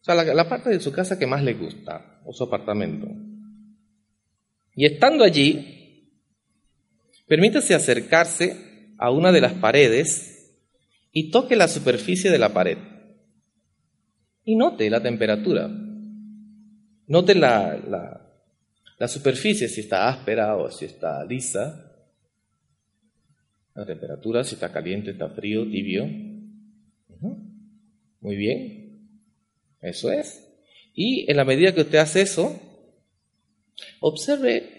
[0.01, 3.09] O sea, la parte de su casa que más le gusta, o su apartamento.
[4.75, 5.78] Y estando allí,
[7.29, 10.39] Permítase acercarse a una de las paredes
[11.13, 12.79] y toque la superficie de la pared.
[14.45, 15.69] Y note la temperatura.
[17.07, 18.25] Note la,
[18.99, 21.85] la, superficie, si está áspera o si está lisa.
[23.75, 26.07] La temperatura, si está caliente, está frío, tibio.
[28.21, 28.89] Muy bien.
[29.81, 30.45] Eso es.
[30.95, 32.59] Y en la medida que usted hace eso,
[34.01, 34.78] observe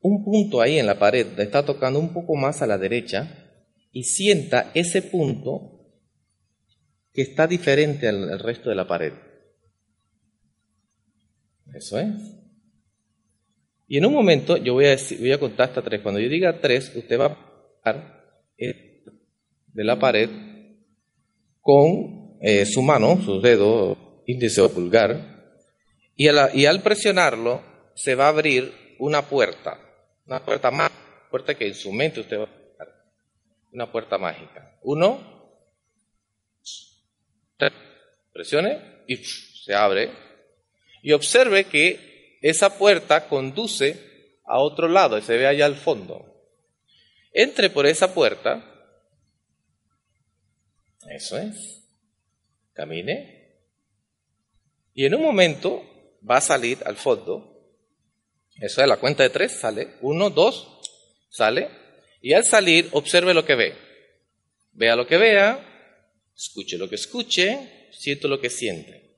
[0.00, 3.50] un punto ahí en la pared, está tocando un poco más a la derecha
[3.92, 5.80] y sienta ese punto
[7.12, 9.12] que está diferente al, resto de la pared.
[11.74, 12.08] Eso es.
[13.88, 16.00] Y en un momento yo voy a, decir, voy a contar hasta tres.
[16.00, 18.20] Cuando yo diga tres, usted va a pasar
[18.56, 20.30] de la pared
[21.60, 25.58] con eh, su mano, sus dedos, índice o pulgar,
[26.16, 27.62] y al presionarlo
[27.94, 29.89] se va a abrir una puerta
[30.26, 32.50] una puerta mágica, puerta que en su mente usted va a
[33.72, 34.78] una puerta mágica.
[34.82, 35.40] Uno,
[38.32, 40.10] presione y se abre.
[41.02, 46.26] Y observe que esa puerta conduce a otro lado y se ve allá al fondo.
[47.32, 48.66] Entre por esa puerta.
[51.08, 51.86] Eso es.
[52.72, 53.58] Camine.
[54.94, 55.84] Y en un momento
[56.28, 57.49] va a salir al fondo
[58.60, 59.94] eso es la cuenta de tres, sale.
[60.02, 60.80] Uno, dos,
[61.30, 61.68] sale.
[62.20, 63.74] Y al salir, observe lo que ve.
[64.72, 65.66] Vea lo que vea,
[66.36, 69.16] escuche lo que escuche, siente lo que siente.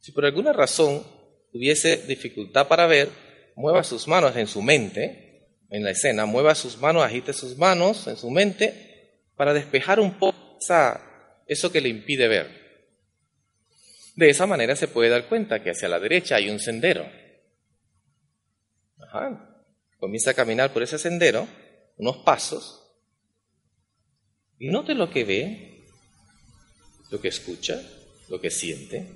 [0.00, 1.02] Si por alguna razón
[1.50, 3.08] tuviese dificultad para ver,
[3.56, 8.06] mueva sus manos en su mente, en la escena, mueva sus manos, agite sus manos
[8.06, 10.58] en su mente para despejar un poco
[11.46, 12.62] eso que le impide ver.
[14.14, 17.21] De esa manera se puede dar cuenta que hacia la derecha hay un sendero
[19.98, 21.46] Comienza a caminar por ese sendero,
[21.96, 22.82] unos pasos,
[24.58, 25.84] y note lo que ve,
[27.10, 27.82] lo que escucha,
[28.28, 29.06] lo que siente.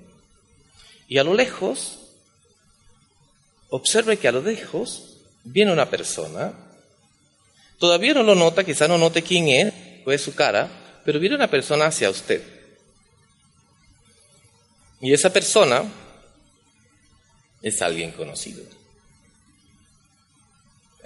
[1.07, 1.99] Y a lo lejos,
[3.69, 6.53] observe que a lo lejos viene una persona.
[7.79, 9.73] Todavía no lo nota, quizá no note quién es,
[10.05, 12.41] o su cara, pero viene una persona hacia usted.
[14.99, 15.83] Y esa persona
[17.61, 18.63] es alguien conocido.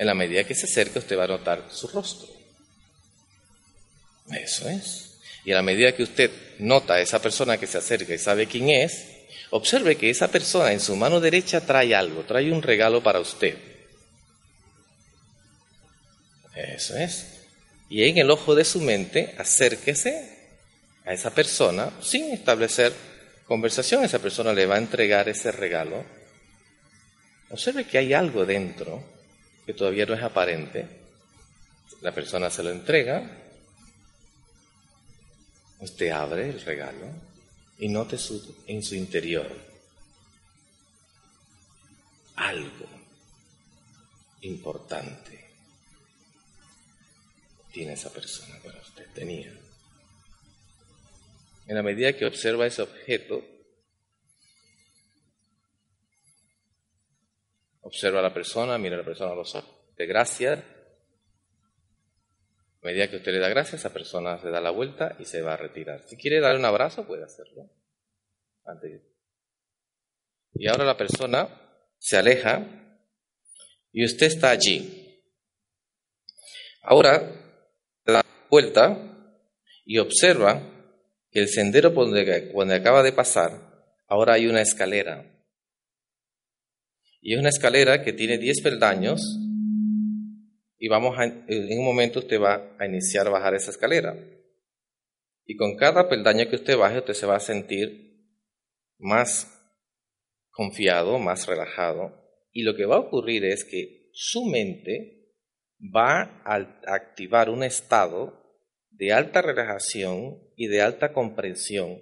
[0.02, 2.28] En la medida que se acerca, usted va a notar su rostro.
[4.32, 5.20] Eso es.
[5.46, 8.48] Y a la medida que usted nota a esa persona que se acerca y sabe
[8.48, 9.06] quién es,
[9.52, 13.56] observe que esa persona en su mano derecha trae algo, trae un regalo para usted.
[16.56, 17.28] Eso es.
[17.88, 20.36] Y en el ojo de su mente, acérquese
[21.06, 22.92] a esa persona sin establecer
[23.46, 24.04] conversación.
[24.04, 26.04] Esa persona le va a entregar ese regalo.
[27.52, 29.21] Observe que hay algo dentro
[29.72, 30.86] que todavía no es aparente.
[32.02, 33.24] La persona se lo entrega.
[35.80, 37.08] Usted abre el regalo
[37.80, 38.18] y note
[38.68, 39.48] en su interior
[42.36, 42.88] algo
[44.42, 45.40] importante
[47.72, 49.54] tiene esa persona para usted, tenía.
[51.68, 53.42] En la medida que observa ese objeto,
[57.82, 60.60] observa a la persona, mira a la persona a los ojos, de gracias.
[62.82, 65.42] A medida que usted le da gracias, esa persona se da la vuelta y se
[65.42, 66.02] va a retirar.
[66.08, 67.70] Si quiere dar un abrazo, puede hacerlo.
[70.54, 71.48] Y ahora la persona
[72.00, 72.66] se aleja
[73.92, 75.24] y usted está allí.
[76.82, 77.22] Ahora
[78.06, 78.98] da vuelta
[79.86, 80.62] y observa
[81.30, 83.52] que el sendero por donde, acaba de pasar,
[84.08, 85.31] ahora hay una escalera.
[87.22, 89.22] Y es una escalera que tiene 10 peldaños
[90.84, 94.18] y vamos a, en un momento usted va a iniciar a bajar esa escalera.
[95.46, 98.12] Y con cada peldaño que usted baje, usted se va a sentir
[98.98, 99.48] más
[100.50, 102.20] confiado, más relajado.
[102.52, 105.36] Y lo que va a ocurrir es que su mente
[105.96, 106.56] va a
[106.88, 108.42] activar un estado
[108.90, 112.02] de alta relajación y de alta comprensión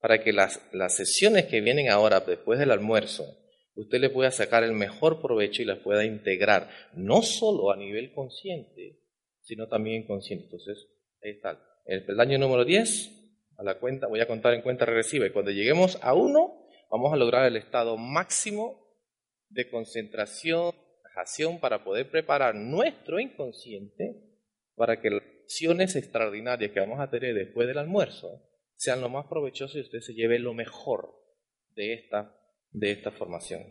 [0.00, 3.24] para que las, las sesiones que vienen ahora después del almuerzo,
[3.74, 8.12] usted le pueda sacar el mejor provecho y las pueda integrar, no solo a nivel
[8.12, 9.00] consciente,
[9.40, 10.44] sino también inconsciente.
[10.44, 10.88] Entonces,
[11.22, 11.60] ahí está.
[11.84, 13.10] El peldaño número 10,
[13.58, 17.12] a la cuenta, voy a contar en cuenta regresiva, y cuando lleguemos a 1, vamos
[17.12, 18.78] a lograr el estado máximo
[19.48, 20.72] de concentración,
[21.60, 24.16] para poder preparar nuestro inconsciente
[24.74, 28.42] para que las acciones extraordinarias que vamos a tener después del almuerzo
[28.74, 31.14] sean lo más provechosas y usted se lleve lo mejor
[31.74, 32.34] de esta,
[32.72, 33.62] de esta formación.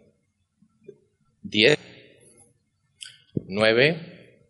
[1.44, 1.78] 10,
[3.48, 4.48] 9,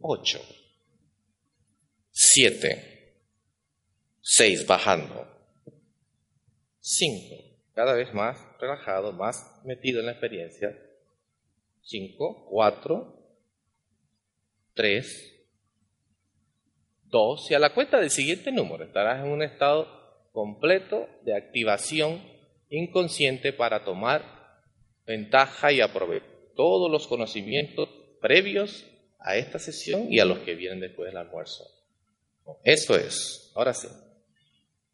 [0.00, 0.40] 8,
[2.10, 3.14] 7,
[4.20, 5.26] 6, bajando,
[6.80, 7.36] 5,
[7.72, 10.78] cada vez más relajado, más metido en la experiencia,
[11.82, 13.18] 5, 4,
[14.74, 15.46] 3,
[17.04, 19.88] 2, y a la cuenta del siguiente número estarás en un estado
[20.32, 22.33] completo de activación
[22.70, 24.24] inconsciente para tomar
[25.06, 27.88] ventaja y aprovechar todos los conocimientos
[28.20, 28.86] previos
[29.18, 31.64] a esta sesión y a los que vienen después del almuerzo.
[32.62, 33.88] Eso es, ahora sí,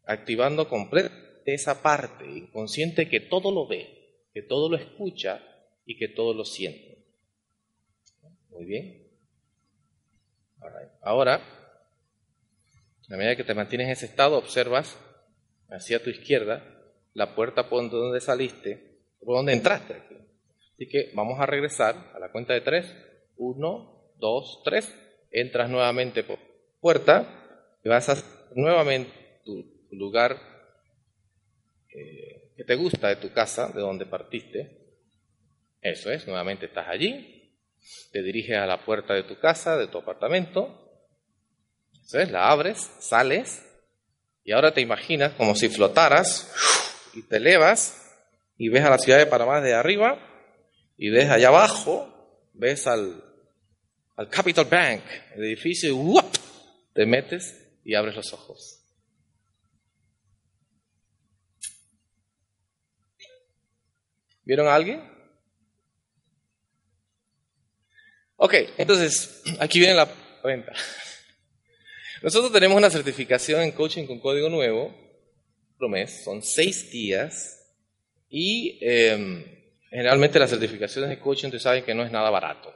[0.05, 3.87] activando completamente esa parte inconsciente que todo lo ve,
[4.33, 5.41] que todo lo escucha
[5.85, 7.03] y que todos lo sienten.
[8.49, 9.07] Muy bien.
[11.01, 11.41] Ahora,
[13.09, 14.97] a medida que te mantienes en ese estado, observas
[15.69, 16.63] hacia tu izquierda
[17.13, 20.01] la puerta por donde saliste, por donde entraste.
[20.73, 22.93] Así que vamos a regresar a la cuenta de tres.
[23.37, 24.93] Uno, dos, tres.
[25.31, 26.39] Entras nuevamente por
[26.79, 28.17] puerta y vas a
[28.55, 29.11] nuevamente
[29.45, 30.37] tu lugar
[31.93, 34.81] eh, que te gusta de tu casa, de donde partiste.
[35.81, 37.57] Eso es, nuevamente estás allí,
[38.11, 40.77] te diriges a la puerta de tu casa, de tu apartamento,
[42.05, 43.65] eso es, la abres, sales,
[44.43, 46.51] y ahora te imaginas como si flotaras
[47.13, 48.15] y te elevas
[48.57, 50.19] y ves a la ciudad de Panamá de arriba
[50.97, 53.23] y ves allá abajo, ves al,
[54.15, 55.01] al Capital Bank,
[55.35, 56.19] el edificio, y
[56.93, 58.77] te metes y abres los ojos.
[64.43, 65.01] ¿Vieron a alguien?
[68.35, 70.07] Ok, entonces, aquí viene la
[70.41, 70.73] cuenta.
[72.21, 74.93] Nosotros tenemos una certificación en coaching con código nuevo,
[75.89, 77.57] mes, son seis días,
[78.29, 79.43] y em,
[79.89, 82.73] generalmente las certificaciones de coaching, ustedes saben que no es nada barato,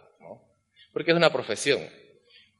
[0.91, 1.81] porque es una profesión.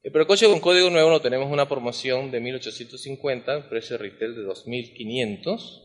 [0.03, 4.43] Eh, pero coaching con código nuevo no tenemos una promoción de 1.850, precio retail de
[4.43, 5.81] 2.500.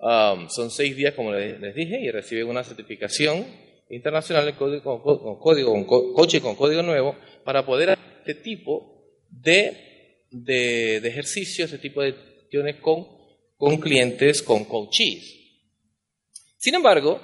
[0.00, 3.44] Um, son seis días, como les dije, y reciben una certificación
[3.90, 10.96] internacional código, con, código, coche con código nuevo para poder hacer este tipo de, de,
[10.98, 12.14] ejercicios, este tipo de
[12.44, 13.06] acciones con
[13.58, 15.34] con clientes con coaches.
[16.56, 17.20] Sin embargo,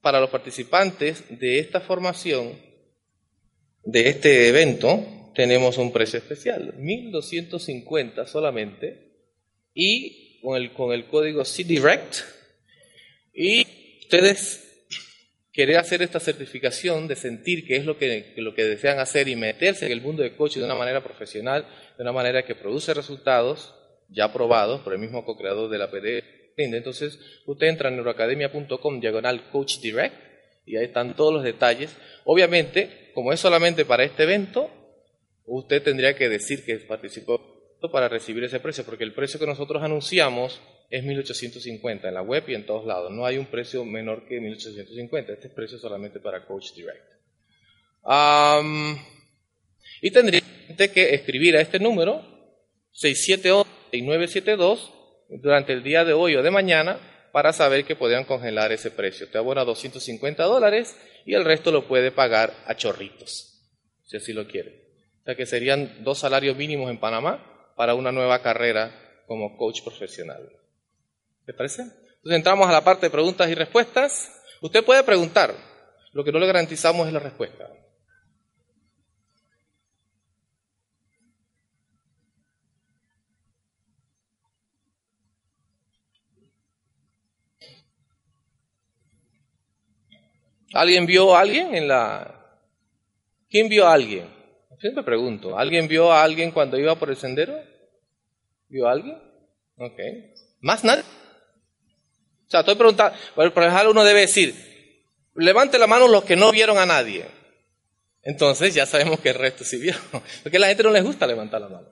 [0.00, 2.56] para los participantes de esta formación,
[3.82, 9.10] de este evento, tenemos un precio especial, 1.250 solamente,
[9.74, 12.16] y con el, con el código CDirect,
[13.32, 13.66] y
[14.00, 14.69] ustedes
[15.52, 19.36] quieren hacer esta certificación de sentir que es lo que, lo que desean hacer y
[19.36, 22.94] meterse en el mundo de coaching de una manera profesional, de una manera que produce
[22.94, 23.74] resultados
[24.08, 29.50] ya probados por el mismo co-creador de la PD entonces, usted entra en neuroacademia.com diagonal
[29.50, 30.14] coach direct
[30.66, 31.96] y ahí están todos los detalles.
[32.24, 34.70] Obviamente, como es solamente para este evento,
[35.46, 37.40] usted tendría que decir que participó
[37.90, 40.60] para recibir ese precio, porque el precio que nosotros anunciamos
[40.90, 43.12] es 1850 en la web y en todos lados.
[43.12, 45.32] No hay un precio menor que 1850.
[45.32, 47.04] Este es precio solamente para Coach Direct.
[50.02, 50.42] y tendría
[50.92, 52.22] que escribir a este número
[52.92, 54.92] 678 972
[55.28, 56.98] durante el día de hoy o de mañana
[57.32, 59.28] para saber que podían congelar ese precio.
[59.28, 63.70] Te abona 250 dólares y el resto lo puede pagar a chorritos,
[64.04, 64.90] si así lo quiere.
[65.22, 69.82] O sea que serían dos salarios mínimos en Panamá para una nueva carrera como coach
[69.82, 70.59] profesional.
[71.46, 71.82] ¿Te parece?
[71.82, 74.30] Entonces entramos a la parte de preguntas y respuestas.
[74.60, 75.54] Usted puede preguntar,
[76.12, 77.68] lo que no le garantizamos es la respuesta.
[90.72, 92.58] ¿Alguien vio a alguien en la...
[93.48, 94.28] ¿Quién vio a alguien?
[94.78, 97.60] Siempre pregunto, ¿alguien vio a alguien cuando iba por el sendero?
[98.68, 99.18] ¿Vio a alguien?
[99.76, 99.98] Ok.
[100.60, 101.02] ¿Más nadie?
[102.50, 104.56] O sea, estoy preguntando, por ejemplo, uno debe decir,
[105.36, 107.26] levante la mano los que no vieron a nadie.
[108.22, 109.94] Entonces ya sabemos que el resto sí vio.
[110.42, 111.88] Porque a la gente no les gusta levantar la mano.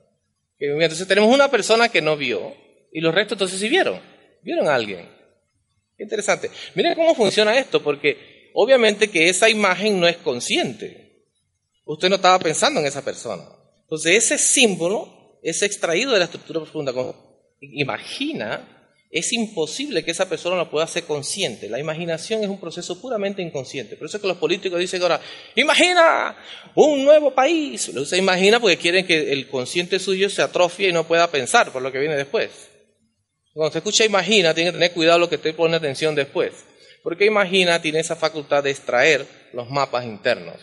[0.59, 2.57] Entonces tenemos una persona que no vio
[2.93, 4.01] y los restos entonces sí vieron.
[4.43, 5.09] Vieron a alguien.
[5.97, 6.51] Interesante.
[6.75, 11.25] Miren cómo funciona esto, porque obviamente que esa imagen no es consciente.
[11.85, 13.45] Usted no estaba pensando en esa persona.
[13.83, 16.93] Entonces ese símbolo es extraído de la estructura profunda.
[17.61, 18.78] Imagina,
[19.11, 21.69] es imposible que esa persona lo pueda hacer consciente.
[21.69, 23.97] La imaginación es un proceso puramente inconsciente.
[23.97, 25.21] Por eso es que los políticos dicen ahora,
[25.55, 26.37] imagina
[26.75, 27.89] un nuevo país.
[27.95, 31.73] Lo se imagina porque quieren que el consciente suyo se atrofie y no pueda pensar
[31.73, 32.51] por lo que viene después.
[33.55, 36.53] Cuando se escucha imagina, tiene que tener cuidado lo que usted pone atención después.
[37.03, 40.57] Porque Imagina tiene esa facultad de extraer los mapas internos.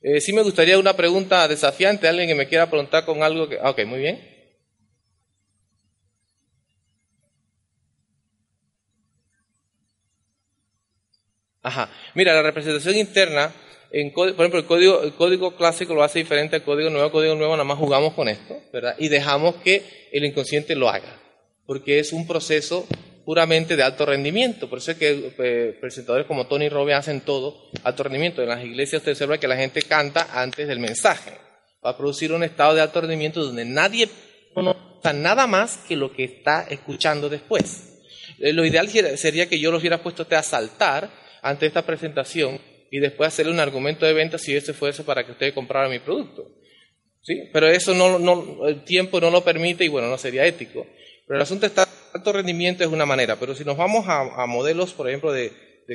[0.00, 3.58] Eh, sí me gustaría una pregunta desafiante, alguien que me quiera preguntar con algo que...
[3.60, 4.37] Ah, ok, muy bien.
[12.14, 13.52] Mira, la representación interna,
[13.90, 17.10] en, por ejemplo, el código, clásico lo hace diferente al código nuevo.
[17.10, 18.96] Código nuevo nada más jugamos con esto, ¿verdad?
[18.98, 21.20] Y dejamos que el inconsciente lo haga,
[21.66, 22.86] porque es un proceso
[23.24, 24.70] puramente de alto rendimiento.
[24.70, 28.42] Por eso es que eh, presentadores como Tony Robbins hacen todo alto rendimiento.
[28.42, 31.32] En las iglesias usted observa que la gente canta antes del mensaje.
[31.84, 34.08] Va a producir un estado de alto rendimiento donde nadie
[34.56, 38.00] nota nada más que lo que está escuchando después.
[38.38, 38.88] Eh, lo ideal
[39.18, 41.10] sería que yo los hubiera puesto a saltar
[41.42, 42.60] ante esta presentación
[42.90, 45.98] y después hacerle un argumento de venta si ese fuese para que usted comprara mi
[45.98, 46.50] producto.
[47.22, 47.48] ¿Sí?
[47.52, 50.86] Pero eso no, no, el tiempo no lo permite y bueno, no sería ético.
[51.26, 54.92] Pero el asunto está alto rendimiento es una manera, pero si nos vamos a, modelos,
[54.92, 55.52] por ejemplo, de,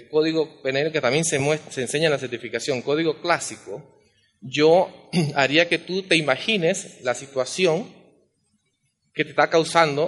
[0.09, 1.39] código PNL, que también se,
[1.69, 3.99] se enseña en la certificación, código clásico,
[4.41, 7.91] yo haría que tú te imagines la situación
[9.13, 10.07] que te está causando,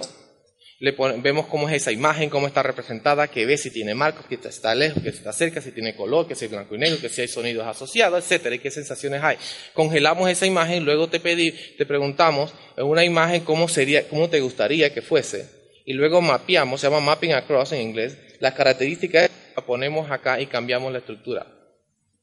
[0.78, 4.34] le vemos cómo es esa imagen, cómo está representada, que ves si tiene marcos, que
[4.34, 7.08] está lejos, que está cerca, si tiene color, que si es blanco y negro, que
[7.08, 9.38] si hay sonidos asociados, etcétera, y qué sensaciones hay.
[9.72, 14.40] Congelamos esa imagen, luego te pedí, te preguntamos en una imagen cómo sería, cómo te
[14.40, 15.56] gustaría que fuese
[15.86, 20.46] y luego mapeamos, se llama mapping across en inglés, las características las ponemos acá y
[20.46, 21.46] cambiamos la estructura,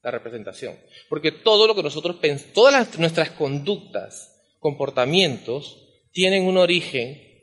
[0.02, 0.78] la representación.
[1.08, 4.30] Porque todo lo que nosotros pensamos, todas nuestras conductas,
[4.60, 5.80] comportamientos,
[6.12, 7.33] tienen un origen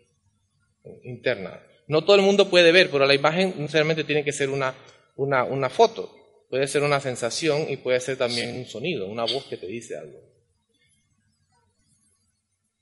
[1.04, 1.62] interna.
[1.88, 4.74] No todo el mundo puede ver, pero la imagen no necesariamente tiene que ser una,
[5.16, 6.16] una, una foto.
[6.50, 9.98] Puede ser una sensación y puede ser también un sonido, una voz que te dice
[9.98, 10.20] algo.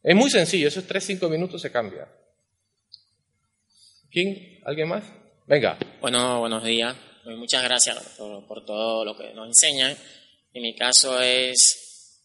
[0.01, 2.07] Es muy sencillo, esos 3-5 minutos se cambia.
[4.09, 4.59] ¿Quién?
[4.65, 5.03] ¿Alguien más?
[5.45, 5.77] Venga.
[6.01, 6.95] Bueno, buenos días.
[7.25, 9.95] Muchas gracias por, todo lo que nos enseñan.
[10.53, 12.23] En mi caso es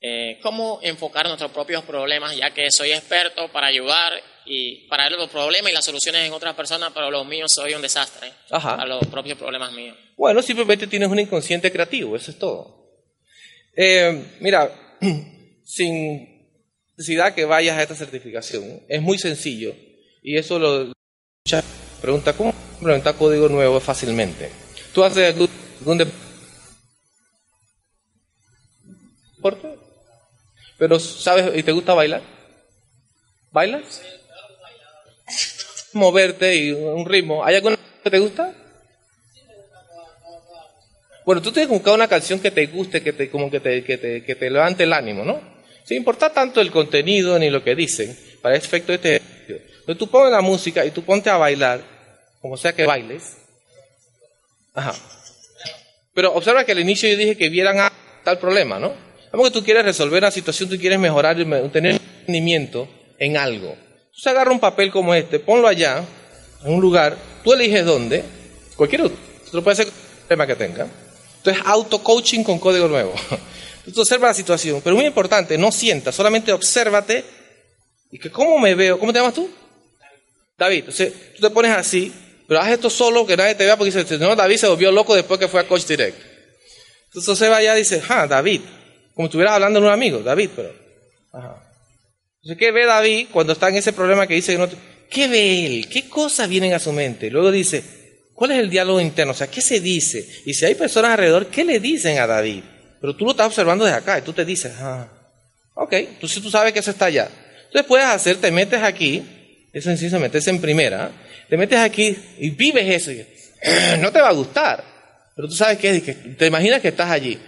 [0.00, 4.14] eh, cómo enfocar nuestros propios problemas, ya que soy experto para ayudar
[4.44, 7.74] y para ver los problemas y las soluciones en otras personas, pero los míos soy
[7.74, 8.32] un desastre.
[8.50, 8.76] Ajá.
[8.76, 9.96] Para los propios problemas míos.
[10.16, 12.82] Bueno, simplemente tienes un inconsciente creativo, eso es todo.
[13.76, 14.98] Eh, mira,
[15.64, 16.32] sin
[16.96, 18.82] necesidad que vayas a esta certificación.
[18.88, 19.74] Es muy sencillo.
[20.22, 20.92] Y eso lo
[22.00, 24.50] pregunta, ¿cómo implementar código nuevo fácilmente?
[24.92, 25.34] Tú haces
[25.80, 25.98] algún
[29.36, 29.78] deporte,
[30.78, 32.22] pero ¿sabes y te gusta bailar?
[33.50, 34.02] ¿Bailas?
[35.92, 37.44] Moverte y un ritmo.
[37.44, 38.54] ¿Hay alguna que te gusta?
[41.24, 43.84] Bueno, tú tienes que buscar una canción que te guste, que te, como que te,
[43.84, 45.40] que te, que te levante el ánimo, ¿no?
[45.84, 49.56] Sin importar tanto el contenido ni lo que dicen, para efecto de este ejercicio.
[49.80, 51.80] Entonces tú pones la música y tú ponte a bailar,
[52.40, 53.36] como sea que bailes.
[54.74, 54.94] Ajá.
[56.14, 57.92] Pero observa que al inicio yo dije que vieran a
[58.24, 58.92] tal problema, ¿no?
[59.30, 61.36] Vamos que tú quieres resolver una situación, tú quieres mejorar,
[61.72, 62.88] tener entendimiento
[63.18, 63.76] en algo.
[64.22, 66.04] Se agarra un papel como este, ponlo allá,
[66.62, 68.22] en un lugar, tú eliges dónde,
[68.76, 69.18] cualquier otro,
[69.64, 69.92] puede ser el
[70.28, 70.86] tema que tenga.
[71.38, 73.12] Entonces, auto-coaching con código nuevo.
[73.92, 77.24] Tú observa la situación, pero muy importante, no sientas, solamente obsérvate
[78.12, 79.50] y que cómo me veo, ¿cómo te llamas tú?
[80.56, 80.78] David.
[80.78, 82.12] Entonces, tú te pones así,
[82.46, 85.16] pero haz esto solo, que nadie te vea, porque dice, no, David se volvió loco
[85.16, 86.16] después que fue a Coach Direct.
[87.06, 88.60] Entonces se va allá y dice, ah, David,
[89.16, 90.72] como estuvieras hablando de un amigo, David, pero,
[91.32, 91.71] ajá.
[92.42, 94.68] Entonces, ¿qué ve David cuando está en ese problema que dice que no?
[95.08, 95.88] ¿Qué ve él?
[95.88, 97.30] ¿Qué cosas vienen a su mente?
[97.30, 97.84] Luego dice,
[98.34, 99.30] ¿cuál es el diálogo interno?
[99.30, 100.26] O sea, ¿qué se dice?
[100.44, 102.64] Y si hay personas alrededor, ¿qué le dicen a David?
[103.00, 105.06] Pero tú lo estás observando desde acá y tú te dices, ah,
[105.74, 107.28] ok, entonces tú sabes que eso está allá.
[107.66, 109.22] Entonces puedes hacer, te metes aquí,
[109.72, 111.12] es sencillo, metes en primera,
[111.48, 113.12] te metes aquí y vives eso.
[113.12, 113.24] Y,
[114.00, 114.82] no te va a gustar,
[115.36, 117.38] pero tú sabes que, que te imaginas que estás allí.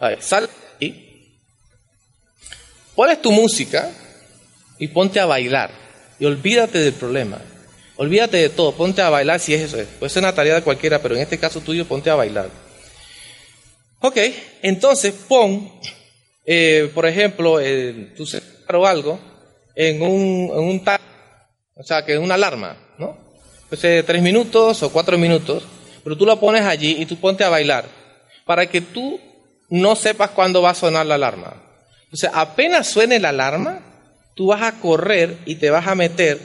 [0.00, 0.48] A ver, sal
[0.80, 1.09] y
[3.00, 3.90] pones tu música
[4.78, 5.70] y ponte a bailar
[6.18, 7.40] y olvídate del problema.
[7.96, 9.78] Olvídate de todo, ponte a bailar si es eso.
[9.98, 12.50] Puede ser una tarea de cualquiera, pero en este caso tuyo, ponte a bailar.
[14.00, 14.18] Ok,
[14.60, 15.72] entonces pon,
[16.44, 19.18] eh, por ejemplo, eh, tu celular o algo
[19.74, 20.84] en un, en un
[21.76, 23.16] o sea, que es una alarma, ¿no?
[23.70, 25.62] Pues tres minutos o cuatro minutos,
[26.04, 27.86] pero tú lo pones allí y tú ponte a bailar
[28.44, 29.18] para que tú
[29.70, 31.69] no sepas cuándo va a sonar la alarma.
[32.12, 33.80] O sea, apenas suene la alarma,
[34.34, 36.38] tú vas a correr y te vas a meter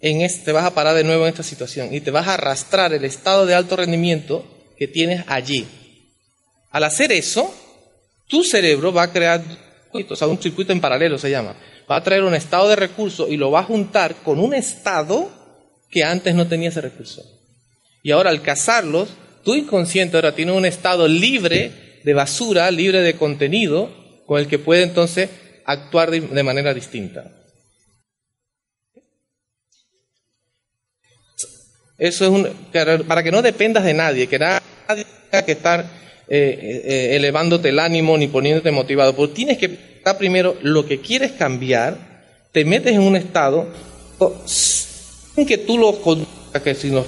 [0.00, 2.92] en este, vas a parar de nuevo en esta situación y te vas a arrastrar
[2.92, 4.44] el estado de alto rendimiento
[4.76, 5.66] que tienes allí.
[6.70, 7.54] Al hacer eso,
[8.26, 9.42] tu cerebro va a crear
[10.08, 11.56] o sea, un circuito en paralelo se llama.
[11.90, 15.30] Va a traer un estado de recurso y lo va a juntar con un estado
[15.90, 17.24] que antes no tenía ese recurso.
[18.02, 19.08] Y ahora al cazarlos,
[19.44, 23.90] tu inconsciente ahora tiene un estado libre de basura, libre de contenido,
[24.26, 25.30] con el que puede entonces
[25.64, 27.32] actuar de manera distinta.
[31.98, 34.60] Eso es un, para que no dependas de nadie, que nadie
[35.30, 35.80] tenga que estar
[36.28, 39.16] eh, eh, elevándote el ánimo ni poniéndote motivado.
[39.16, 39.66] Porque tienes que
[39.96, 41.96] estar primero lo que quieres cambiar,
[42.52, 43.68] te metes en un estado
[44.44, 45.98] sin que tú lo
[46.62, 47.06] que si nos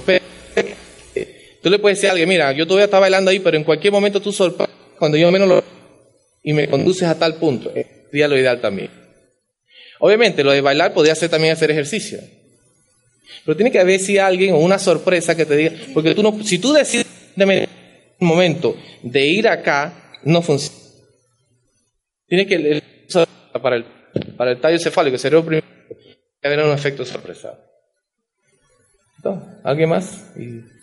[1.61, 3.91] tú le puedes decir a alguien, mira, yo todavía estaba bailando ahí, pero en cualquier
[3.93, 5.63] momento tú sorprendes cuando yo menos lo
[6.43, 7.71] y me conduces a tal punto.
[8.09, 8.89] Sería lo ideal también.
[9.99, 12.19] Obviamente, lo de bailar podría ser también hacer ejercicio.
[13.45, 16.43] Pero tiene que haber si alguien o una sorpresa que te diga, porque tú no,
[16.43, 17.67] si tú decides de
[18.19, 20.77] un momento de ir acá, no funciona.
[22.27, 22.81] Tiene que
[23.61, 23.85] para el
[24.37, 25.67] para el tallo cefálico, el cerebro primero,
[26.41, 27.59] que haber un efecto sorpresa.
[29.63, 30.31] ¿Alguien más?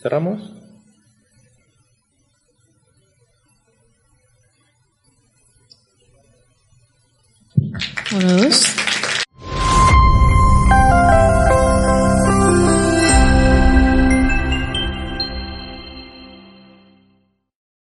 [0.01, 0.66] Cerramos.
[8.13, 8.86] Uno, dos.